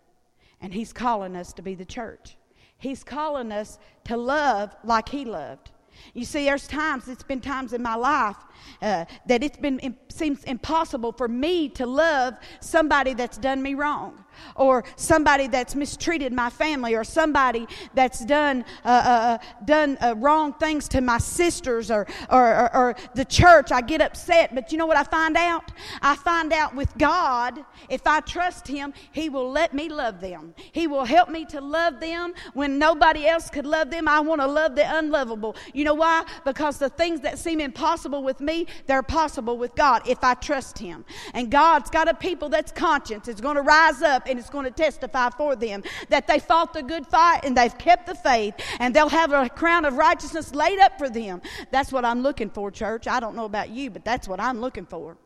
And 0.61 0.73
He's 0.73 0.93
calling 0.93 1.37
us 1.37 1.53
to 1.55 1.63
be 1.63 1.75
the 1.75 1.85
church. 1.85 2.37
He's 2.79 3.05
calling 3.05 3.53
us 3.53 3.79
to 4.05 4.17
love 4.17 4.75
like 4.85 5.09
He 5.09 5.25
loved. 5.25 5.71
You 6.13 6.25
see, 6.25 6.45
there's 6.45 6.69
times, 6.69 7.09
it's 7.09 7.23
been 7.23 7.41
times 7.41 7.73
in 7.73 7.83
my 7.83 7.95
life 7.95 8.37
uh, 8.83 9.07
that 9.27 9.43
it's 9.43 9.57
been, 9.57 9.81
it 9.83 9.95
seems 10.09 10.45
impossible 10.45 11.13
for 11.13 11.29
me 11.29 11.69
to 11.71 11.87
love 11.87 12.35
somebody 12.61 13.15
that's 13.15 13.39
done 13.39 13.63
me 13.63 13.75
wrong 13.75 14.23
or 14.55 14.85
somebody 14.97 15.47
that's 15.47 15.75
mistreated 15.75 16.33
my 16.33 16.51
family 16.51 16.95
or 16.95 17.05
somebody 17.05 17.67
that's 17.95 18.25
done 18.25 18.65
uh, 18.85 18.89
uh, 18.89 18.91
uh 18.91 19.39
done 19.65 19.99
uh, 20.01 20.15
wrong 20.17 20.53
things 20.55 20.89
to 20.89 21.01
my 21.01 21.19
sisters 21.19 21.91
or, 21.91 22.07
or, 22.31 22.61
or, 22.61 22.77
or, 22.77 22.97
the 23.15 23.25
church 23.25 23.73
i 23.73 23.81
get 23.81 24.01
upset. 24.01 24.55
But 24.55 24.73
you 24.73 24.79
know 24.79 24.87
what 24.87 24.97
i 24.97 25.05
find 25.05 25.37
out? 25.37 25.73
I 26.03 26.17
find 26.17 26.53
out 26.53 26.75
with 26.75 26.97
god 26.99 27.65
if 27.89 28.07
i 28.07 28.21
trust 28.21 28.67
him 28.69 28.93
he 29.13 29.29
will 29.29 29.51
let 29.51 29.75
me 29.75 29.89
love 29.89 30.21
them. 30.21 30.55
He 30.73 30.87
will 30.87 31.05
help 31.05 31.29
me 31.29 31.45
to 31.47 31.61
love 31.61 32.01
them 32.01 32.35
when 32.55 32.79
nobody 32.79 33.27
else 33.27 33.51
could 33.51 33.67
love 33.67 33.91
them. 33.91 34.09
I 34.09 34.21
want 34.21 34.41
to 34.41 34.47
love 34.47 34.75
the 34.75 34.99
unlovable. 34.99 35.57
You 35.73 35.85
know 35.85 35.95
why? 35.95 36.25
Because 36.45 36.79
the 36.79 36.89
things 36.89 37.21
that 37.21 37.39
seem 37.39 37.61
impossible 37.61 38.23
with 38.23 38.41
me 38.41 38.67
they're 38.87 39.03
possible 39.03 39.59
with 39.59 39.75
god 39.75 40.07
if 40.09 40.23
i 40.23 40.35
trust 40.35 40.79
him. 40.79 41.05
And 41.35 41.51
god's 41.51 41.91
got 41.91 42.09
a 42.09 42.15
people 42.15 42.49
that's 42.49 42.73
conscience. 42.73 43.29
Is 43.29 43.41
going 43.41 43.57
to 43.57 43.63
rise 43.63 44.03
up 44.03 44.26
and 44.29 44.39
it's 44.39 44.51
going 44.51 44.65
to 44.65 44.71
testify 44.71 45.31
for 45.31 45.57
them 45.57 45.83
that 46.09 46.27
they 46.27 46.39
fought 46.39 46.73
the 46.73 46.83
good 46.83 47.07
fight 47.07 47.41
and 47.45 47.57
they've 47.57 47.77
kept 47.79 48.07
the 48.07 48.15
faith 48.15 48.55
and 48.81 48.95
they'll 48.95 49.09
have 49.09 49.33
a 49.33 49.49
crown 49.49 49.85
of 49.85 49.95
righteousness 49.95 50.55
laid 50.55 50.79
up 50.79 50.99
for 50.99 51.09
them. 51.09 51.43
That's 51.71 51.93
what 51.93 52.05
I'm 52.05 52.23
looking 52.23 52.51
for, 52.51 52.71
church. 52.71 53.07
I 53.07 53.21
don't 53.21 53.37
know 53.37 53.45
about 53.45 53.71
you, 53.71 53.91
but 53.91 54.05
that's 54.05 54.29
what 54.29 54.41
I'm 54.41 54.61
looking 54.61 54.87
for. 54.87 55.17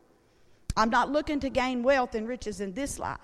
I'm 0.75 0.89
not 0.89 1.11
looking 1.11 1.39
to 1.41 1.49
gain 1.49 1.83
wealth 1.83 2.15
and 2.15 2.27
riches 2.27 2.61
in 2.61 2.73
this 2.73 2.97
life, 2.97 3.17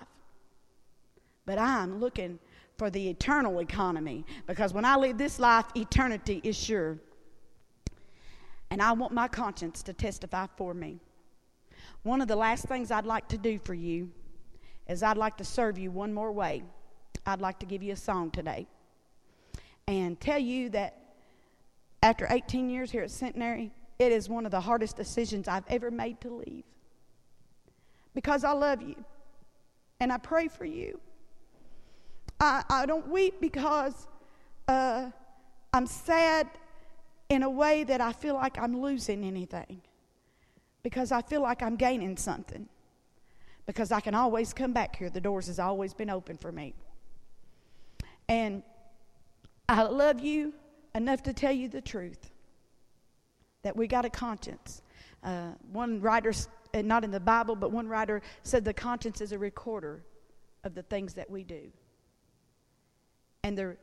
but 1.46 1.58
I'm 1.58 1.98
looking 1.98 2.38
for 2.76 2.90
the 2.90 3.08
eternal 3.08 3.60
economy 3.60 4.24
because 4.46 4.72
when 4.72 4.84
I 4.84 4.96
leave 4.96 5.18
this 5.18 5.38
life, 5.38 5.66
eternity 5.74 6.40
is 6.44 6.56
sure. 6.56 6.98
And 8.70 8.82
I 8.82 8.92
want 8.92 9.12
my 9.12 9.28
conscience 9.28 9.82
to 9.84 9.92
testify 9.92 10.46
for 10.56 10.74
me. 10.74 11.00
One 12.02 12.20
of 12.20 12.28
the 12.28 12.36
last 12.36 12.66
things 12.66 12.90
I'd 12.90 13.06
like 13.06 13.28
to 13.28 13.38
do 13.38 13.58
for 13.58 13.74
you 13.74 14.10
is 14.88 15.02
I'd 15.02 15.16
like 15.16 15.36
to 15.36 15.44
serve 15.44 15.78
you 15.78 15.90
one 15.90 16.12
more 16.12 16.32
way. 16.32 16.62
I'd 17.26 17.40
like 17.40 17.58
to 17.60 17.66
give 17.66 17.82
you 17.82 17.92
a 17.92 17.96
song 17.96 18.30
today 18.30 18.66
and 19.86 20.18
tell 20.20 20.38
you 20.38 20.70
that 20.70 20.96
after 22.02 22.26
18 22.30 22.70
years 22.70 22.90
here 22.90 23.02
at 23.02 23.10
Centenary, 23.10 23.70
it 23.98 24.12
is 24.12 24.28
one 24.28 24.44
of 24.44 24.50
the 24.50 24.60
hardest 24.60 24.96
decisions 24.96 25.48
I've 25.48 25.64
ever 25.68 25.90
made 25.90 26.20
to 26.22 26.30
leave. 26.30 26.64
Because 28.14 28.44
I 28.44 28.52
love 28.52 28.82
you 28.82 28.96
and 30.00 30.12
I 30.12 30.18
pray 30.18 30.48
for 30.48 30.64
you. 30.64 31.00
I, 32.40 32.62
I 32.68 32.86
don't 32.86 33.08
weep 33.08 33.40
because 33.40 34.06
uh, 34.68 35.10
I'm 35.72 35.86
sad 35.86 36.48
in 37.28 37.42
a 37.42 37.50
way 37.50 37.84
that 37.84 38.00
I 38.00 38.12
feel 38.12 38.34
like 38.34 38.58
I'm 38.58 38.80
losing 38.80 39.24
anything, 39.24 39.82
because 40.82 41.12
I 41.12 41.20
feel 41.20 41.42
like 41.42 41.62
I'm 41.62 41.76
gaining 41.76 42.16
something 42.16 42.68
because 43.68 43.92
I 43.92 44.00
can 44.00 44.14
always 44.14 44.54
come 44.54 44.72
back 44.72 44.96
here. 44.96 45.10
The 45.10 45.20
doors 45.20 45.46
has 45.46 45.58
always 45.58 45.92
been 45.92 46.08
open 46.08 46.38
for 46.38 46.50
me. 46.50 46.72
And 48.26 48.62
I 49.68 49.82
love 49.82 50.20
you 50.20 50.54
enough 50.94 51.22
to 51.24 51.34
tell 51.34 51.52
you 51.52 51.68
the 51.68 51.82
truth 51.82 52.30
that 53.62 53.76
we 53.76 53.86
got 53.86 54.06
a 54.06 54.10
conscience. 54.10 54.80
Uh, 55.22 55.50
one 55.70 56.00
writer, 56.00 56.32
not 56.74 57.04
in 57.04 57.10
the 57.10 57.20
Bible, 57.20 57.54
but 57.54 57.70
one 57.70 57.86
writer 57.86 58.22
said 58.42 58.64
the 58.64 58.72
conscience 58.72 59.20
is 59.20 59.32
a 59.32 59.38
recorder 59.38 60.02
of 60.64 60.74
the 60.74 60.82
things 60.84 61.12
that 61.12 61.28
we 61.28 61.44
do. 61.44 61.70
And 63.44 63.56
the, 63.56 63.76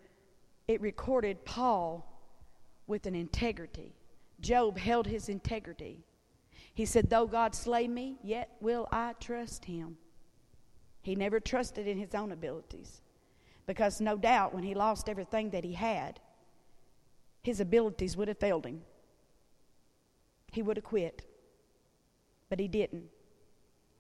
it 0.67 0.81
recorded 0.81 1.45
Paul 1.45 2.11
with 2.87 3.05
an 3.05 3.13
integrity. 3.13 3.93
Job 4.41 4.79
held 4.79 5.05
his 5.05 5.29
integrity. 5.29 5.99
He 6.75 6.85
said, 6.85 7.09
Though 7.09 7.25
God 7.25 7.55
slay 7.55 7.87
me, 7.87 8.17
yet 8.21 8.51
will 8.59 8.87
I 8.91 9.13
trust 9.19 9.65
him. 9.65 9.97
He 11.01 11.15
never 11.15 11.39
trusted 11.39 11.87
in 11.87 11.97
his 11.97 12.13
own 12.13 12.31
abilities. 12.31 13.01
Because 13.65 14.01
no 14.01 14.17
doubt 14.17 14.53
when 14.53 14.63
he 14.63 14.75
lost 14.75 15.09
everything 15.09 15.49
that 15.51 15.63
he 15.63 15.73
had, 15.73 16.19
his 17.41 17.59
abilities 17.59 18.17
would 18.17 18.27
have 18.27 18.39
failed 18.39 18.65
him. 18.65 18.81
He 20.51 20.61
would 20.61 20.77
have 20.77 20.83
quit. 20.83 21.25
But 22.49 22.59
he 22.59 22.67
didn't. 22.67 23.05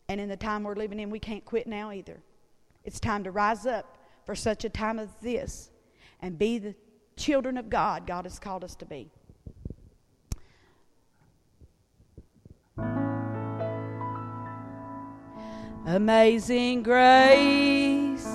And 0.09 0.19
in 0.19 0.29
the 0.29 0.37
time 0.37 0.63
we're 0.63 0.75
living 0.75 0.99
in, 0.99 1.09
we 1.09 1.19
can't 1.19 1.45
quit 1.45 1.67
now 1.67 1.91
either. 1.91 2.21
It's 2.83 2.99
time 2.99 3.23
to 3.23 3.31
rise 3.31 3.65
up 3.65 3.97
for 4.25 4.35
such 4.35 4.65
a 4.65 4.69
time 4.69 4.99
as 4.99 5.09
this 5.21 5.69
and 6.21 6.37
be 6.37 6.59
the 6.59 6.75
children 7.15 7.57
of 7.57 7.69
God 7.69 8.05
God 8.05 8.25
has 8.25 8.37
called 8.37 8.63
us 8.63 8.75
to 8.75 8.85
be. 8.85 9.11
Amazing 15.87 16.81
grace 16.81 18.25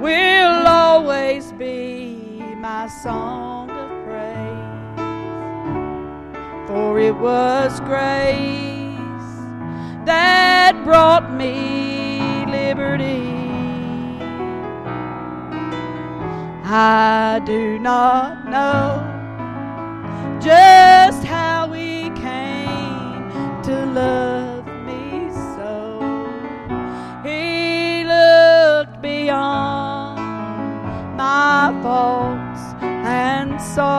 will 0.00 0.64
always 0.64 1.50
be 1.54 2.38
my 2.58 2.86
song 3.02 3.68
of 3.68 3.90
praise. 4.06 4.98
For 6.68 7.00
it 7.00 7.16
was 7.16 7.80
grace 7.80 8.38
that 10.06 10.80
brought 10.84 11.34
me 11.34 12.46
liberty. 12.46 13.26
I 16.62 17.40
do 17.44 17.80
not 17.80 18.48
know 18.48 19.02
just 20.40 21.24
how 21.24 21.66
we 21.66 22.10
came 22.10 23.32
to 23.64 23.84
love. 23.86 24.53
My 31.24 31.72
faults 31.82 32.62
and 32.82 33.50
so 33.74 33.90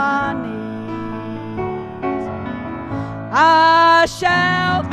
my 0.00 0.34
needs. 0.44 2.26
I 3.32 4.04
shall 4.18 4.87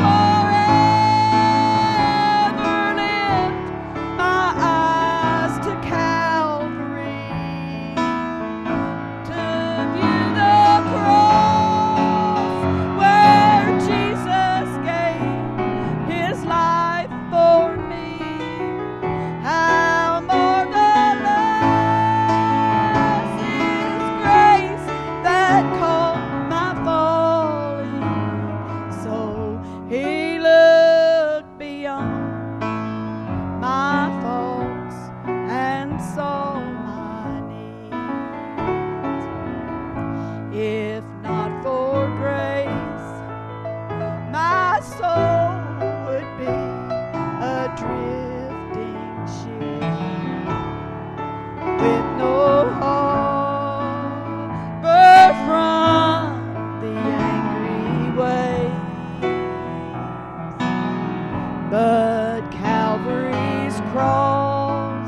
but 61.69 62.41
Calvary's 62.51 63.79
cross 63.91 65.07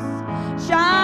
shines. 0.68 0.97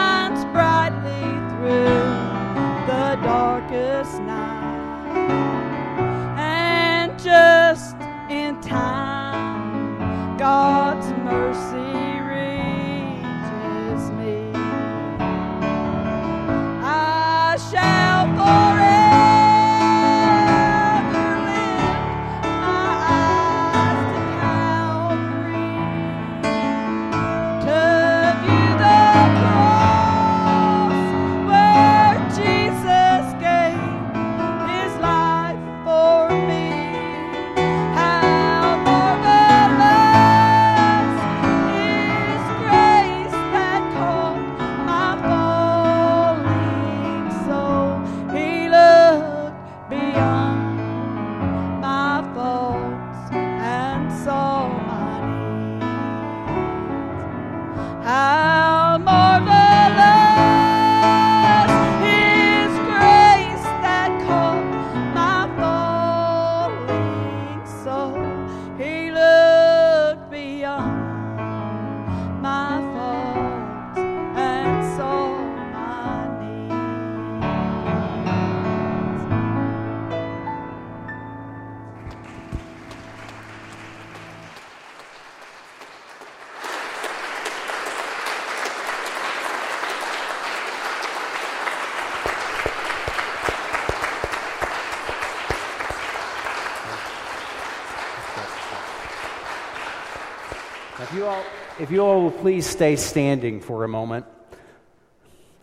If 101.83 101.91
you 101.91 101.99
all 101.99 102.21
will 102.21 102.31
please 102.31 102.65
stay 102.65 102.95
standing 102.95 103.59
for 103.59 103.83
a 103.83 103.89
moment. 103.89 104.25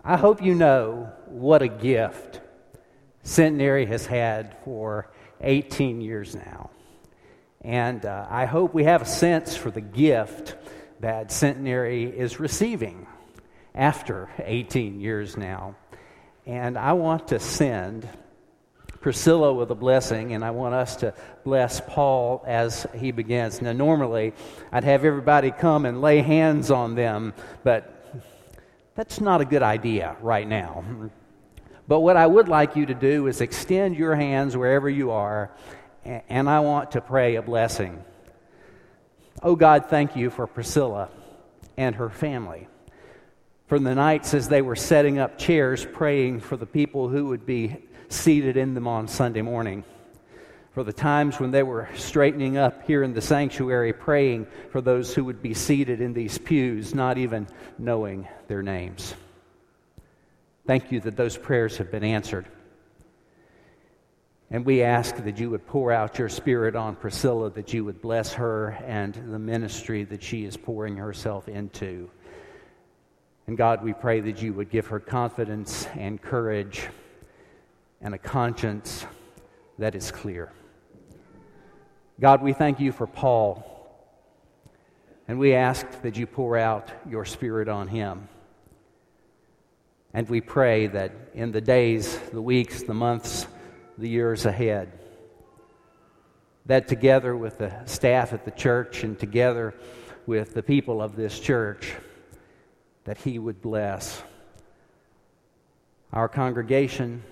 I 0.05 0.19
hope 0.19 0.43
you 0.43 0.55
know 0.55 1.11
what 1.25 1.63
a 1.63 1.69
gift 1.69 2.43
Centenary 3.23 3.87
has 3.87 4.05
had 4.05 4.55
for 4.63 5.11
18 5.41 6.03
years 6.03 6.35
now. 6.35 6.69
And 7.63 8.05
uh, 8.05 8.27
I 8.29 8.45
hope 8.45 8.75
we 8.75 8.85
have 8.85 9.01
a 9.01 9.07
sense 9.07 9.57
for 9.57 9.71
the 9.71 9.81
gift 9.81 10.57
that 11.01 11.33
Centenary 11.33 12.05
is 12.05 12.39
receiving 12.39 13.07
after 13.75 14.29
18 14.41 15.01
years 15.01 15.39
now. 15.39 15.75
And 16.45 16.77
I 16.77 16.93
want 16.93 17.29
to 17.29 17.41
send 17.41 18.07
Priscilla 19.01 19.53
with 19.55 19.71
a 19.71 19.75
blessing, 19.75 20.35
and 20.35 20.45
I 20.45 20.51
want 20.51 20.75
us 20.75 20.97
to 20.97 21.15
bless 21.43 21.81
Paul 21.81 22.45
as 22.47 22.87
he 22.95 23.13
begins. 23.13 23.63
Now, 23.63 23.73
normally, 23.73 24.35
I'd 24.71 24.85
have 24.85 25.05
everybody 25.05 25.51
come 25.51 25.87
and 25.87 26.03
lay 26.03 26.21
hands 26.21 26.71
on 26.71 26.95
them, 26.95 27.33
but 27.65 28.23
that's 28.95 29.21
not 29.21 29.41
a 29.41 29.47
good 29.47 29.63
idea 29.63 30.17
right 30.21 30.47
now. 30.47 30.85
But 31.89 32.01
what 32.01 32.19
I 32.19 32.27
would 32.27 32.49
like 32.49 32.77
you 32.77 32.87
to 32.87 32.95
do 32.95 33.27
is 33.27 33.41
extend 33.41 33.97
your 33.97 34.15
hands 34.15 34.55
wherever 34.57 34.89
you 34.89 35.13
are, 35.13 35.51
and 36.05 36.49
I 36.49 36.61
want 36.61 36.91
to 36.93 37.01
pray 37.01 37.37
a 37.37 37.43
blessing. 37.43 38.05
Oh 39.43 39.57
God, 39.57 39.87
thank 39.89 40.15
you 40.15 40.29
for 40.29 40.47
Priscilla 40.47 41.09
and 41.79 41.97
her 41.97 42.11
family. 42.11 42.69
For 43.67 43.79
the 43.79 43.95
nights 43.95 44.35
as 44.35 44.49
they 44.49 44.61
were 44.61 44.77
setting 44.77 45.19
up 45.19 45.39
chairs 45.39 45.87
praying 45.87 46.41
for 46.41 46.59
the 46.59 46.67
people 46.67 47.09
who 47.09 47.27
would 47.27 47.47
be 47.47 47.77
seated 48.11 48.57
in 48.57 48.75
them 48.75 48.87
on 48.87 49.09
Sunday 49.09 49.42
morning. 49.42 49.85
For 50.73 50.85
the 50.85 50.92
times 50.92 51.40
when 51.40 51.51
they 51.51 51.62
were 51.62 51.88
straightening 51.94 52.57
up 52.57 52.87
here 52.87 53.03
in 53.03 53.12
the 53.12 53.20
sanctuary, 53.20 53.92
praying 53.92 54.46
for 54.70 54.81
those 54.81 55.14
who 55.14 55.25
would 55.25 55.42
be 55.42 55.55
seated 55.55 56.01
in 56.01 56.12
these 56.12 56.38
pews, 56.38 56.94
not 56.94 57.18
even 57.18 57.49
knowing 57.79 58.29
their 58.46 58.62
names. 58.62 59.14
Thank 60.66 60.92
you 60.92 61.01
that 61.01 61.16
those 61.16 61.37
prayers 61.37 61.77
have 61.79 61.90
been 61.90 62.05
answered. 62.05 62.46
And 64.53 64.64
we 64.64 64.83
ask 64.83 65.16
that 65.16 65.38
you 65.38 65.51
would 65.51 65.66
pour 65.66 65.92
out 65.92 66.18
your 66.18 66.29
spirit 66.29 66.77
on 66.77 66.96
Priscilla, 66.96 67.51
that 67.51 67.73
you 67.73 67.85
would 67.85 68.01
bless 68.01 68.33
her 68.35 68.70
and 68.87 69.14
the 69.14 69.38
ministry 69.38 70.05
that 70.05 70.23
she 70.23 70.44
is 70.44 70.57
pouring 70.57 70.96
herself 70.96 71.49
into. 71.49 72.11
And 73.46 73.57
God, 73.57 73.83
we 73.83 73.92
pray 73.92 74.20
that 74.20 74.42
you 74.42 74.53
would 74.53 74.70
give 74.70 74.87
her 74.88 75.01
confidence 75.01 75.87
and 75.96 76.20
courage 76.20 76.88
and 78.01 78.15
a 78.15 78.19
conscience 78.19 79.07
that 79.79 79.95
is 79.95 80.11
clear. 80.11 80.53
God, 82.21 82.43
we 82.43 82.53
thank 82.53 82.81
you 82.81 82.93
for 82.93 83.07
Paul, 83.07 83.67
and 85.27 85.39
we 85.39 85.55
ask 85.55 85.87
that 86.03 86.17
you 86.17 86.27
pour 86.27 86.59
out 86.59 86.91
your 87.09 87.25
Spirit 87.25 87.69
on 87.69 87.89
him. 87.89 88.29
And 90.13 90.29
we 90.29 90.41
pray 90.41 90.89
that 90.89 91.13
in 91.35 91.53
the 91.53 91.61
days, 91.61 92.19
the 92.31 92.43
weeks, 92.43 92.83
the 92.83 92.95
months, 92.95 93.47
the 93.97 94.09
years 94.09 94.45
ahead, 94.45 94.93
that 96.67 96.89
together 96.89 97.37
with 97.37 97.59
the 97.59 97.85
staff 97.87 98.33
at 98.33 98.45
the 98.45 98.51
church 98.51 99.03
and 99.03 99.19
together 99.19 99.75
with 100.27 100.53
the 100.53 100.63
people 100.63 101.01
of 101.01 101.17
this 101.17 101.39
church, 101.39 101.95
that 103.05 103.19
he 103.19 103.39
would 103.39 103.63
bless 103.63 104.23
our 106.13 106.29
congregation 106.29 107.23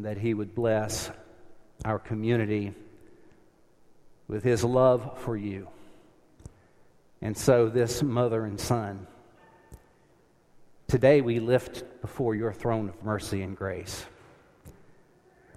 that 0.00 0.16
He 0.16 0.32
would 0.32 0.54
bless 0.54 1.10
our 1.84 1.98
community 1.98 2.72
with 4.26 4.42
His 4.42 4.64
love 4.64 5.18
for 5.20 5.36
you. 5.36 5.68
And 7.20 7.36
so, 7.36 7.68
this 7.68 8.02
mother 8.02 8.44
and 8.46 8.58
son, 8.58 9.06
today 10.88 11.20
we 11.20 11.38
lift 11.38 11.84
before 12.00 12.34
your 12.34 12.52
throne 12.52 12.88
of 12.88 13.04
mercy 13.04 13.42
and 13.42 13.56
grace. 13.56 14.06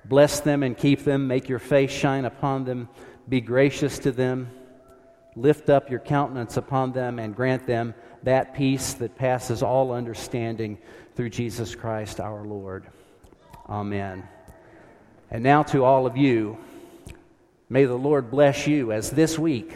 Bless 0.03 0.41
them 0.41 0.61
and 0.61 0.77
keep 0.77 1.03
them. 1.03 1.27
Make 1.27 1.49
your 1.49 1.59
face 1.59 1.91
shine 1.91 2.25
upon 2.25 2.65
them. 2.65 2.89
Be 3.27 3.41
gracious 3.41 3.97
to 3.99 4.11
them. 4.11 4.51
Lift 5.35 5.69
up 5.69 5.89
your 5.89 5.99
countenance 5.99 6.57
upon 6.57 6.91
them 6.91 7.17
and 7.17 7.35
grant 7.35 7.65
them 7.65 7.95
that 8.25 8.53
peace 8.53 8.93
that 8.93 9.15
passes 9.15 9.63
all 9.63 9.91
understanding 9.91 10.77
through 11.15 11.29
Jesus 11.29 11.75
Christ 11.75 12.19
our 12.19 12.43
Lord. 12.43 12.85
Amen. 13.67 14.28
And 15.32 15.43
now 15.43 15.63
to 15.63 15.84
all 15.84 16.06
of 16.06 16.17
you, 16.17 16.58
may 17.69 17.86
the 17.86 17.95
Lord 17.95 18.30
bless 18.30 18.67
you 18.67 18.91
as 18.91 19.10
this 19.10 19.39
week 19.39 19.75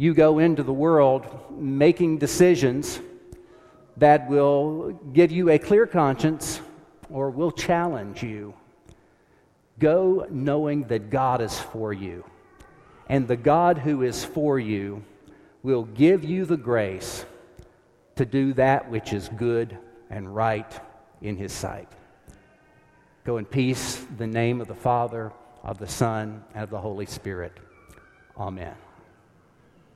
you 0.00 0.14
go 0.14 0.38
into 0.38 0.62
the 0.62 0.72
world 0.72 1.26
making 1.50 2.16
decisions 2.16 2.98
that 3.98 4.26
will 4.30 4.92
give 5.12 5.30
you 5.30 5.50
a 5.50 5.58
clear 5.58 5.86
conscience 5.86 6.58
or 7.10 7.28
will 7.28 7.52
challenge 7.52 8.22
you. 8.22 8.54
Go 9.78 10.26
knowing 10.30 10.84
that 10.84 11.10
God 11.10 11.42
is 11.42 11.60
for 11.60 11.92
you. 11.92 12.24
And 13.10 13.28
the 13.28 13.36
God 13.36 13.76
who 13.76 14.02
is 14.02 14.24
for 14.24 14.58
you 14.58 15.04
will 15.62 15.84
give 15.84 16.24
you 16.24 16.46
the 16.46 16.56
grace 16.56 17.26
to 18.16 18.24
do 18.24 18.54
that 18.54 18.90
which 18.90 19.12
is 19.12 19.28
good 19.36 19.76
and 20.08 20.34
right 20.34 20.80
in 21.20 21.36
His 21.36 21.52
sight. 21.52 21.88
Go 23.24 23.36
in 23.36 23.44
peace, 23.44 24.04
the 24.16 24.26
name 24.26 24.60
of 24.60 24.68
the 24.68 24.74
Father, 24.74 25.32
of 25.62 25.78
the 25.78 25.86
Son, 25.86 26.42
and 26.54 26.64
of 26.64 26.70
the 26.70 26.80
Holy 26.80 27.06
Spirit. 27.06 27.52
Amen. 28.36 28.74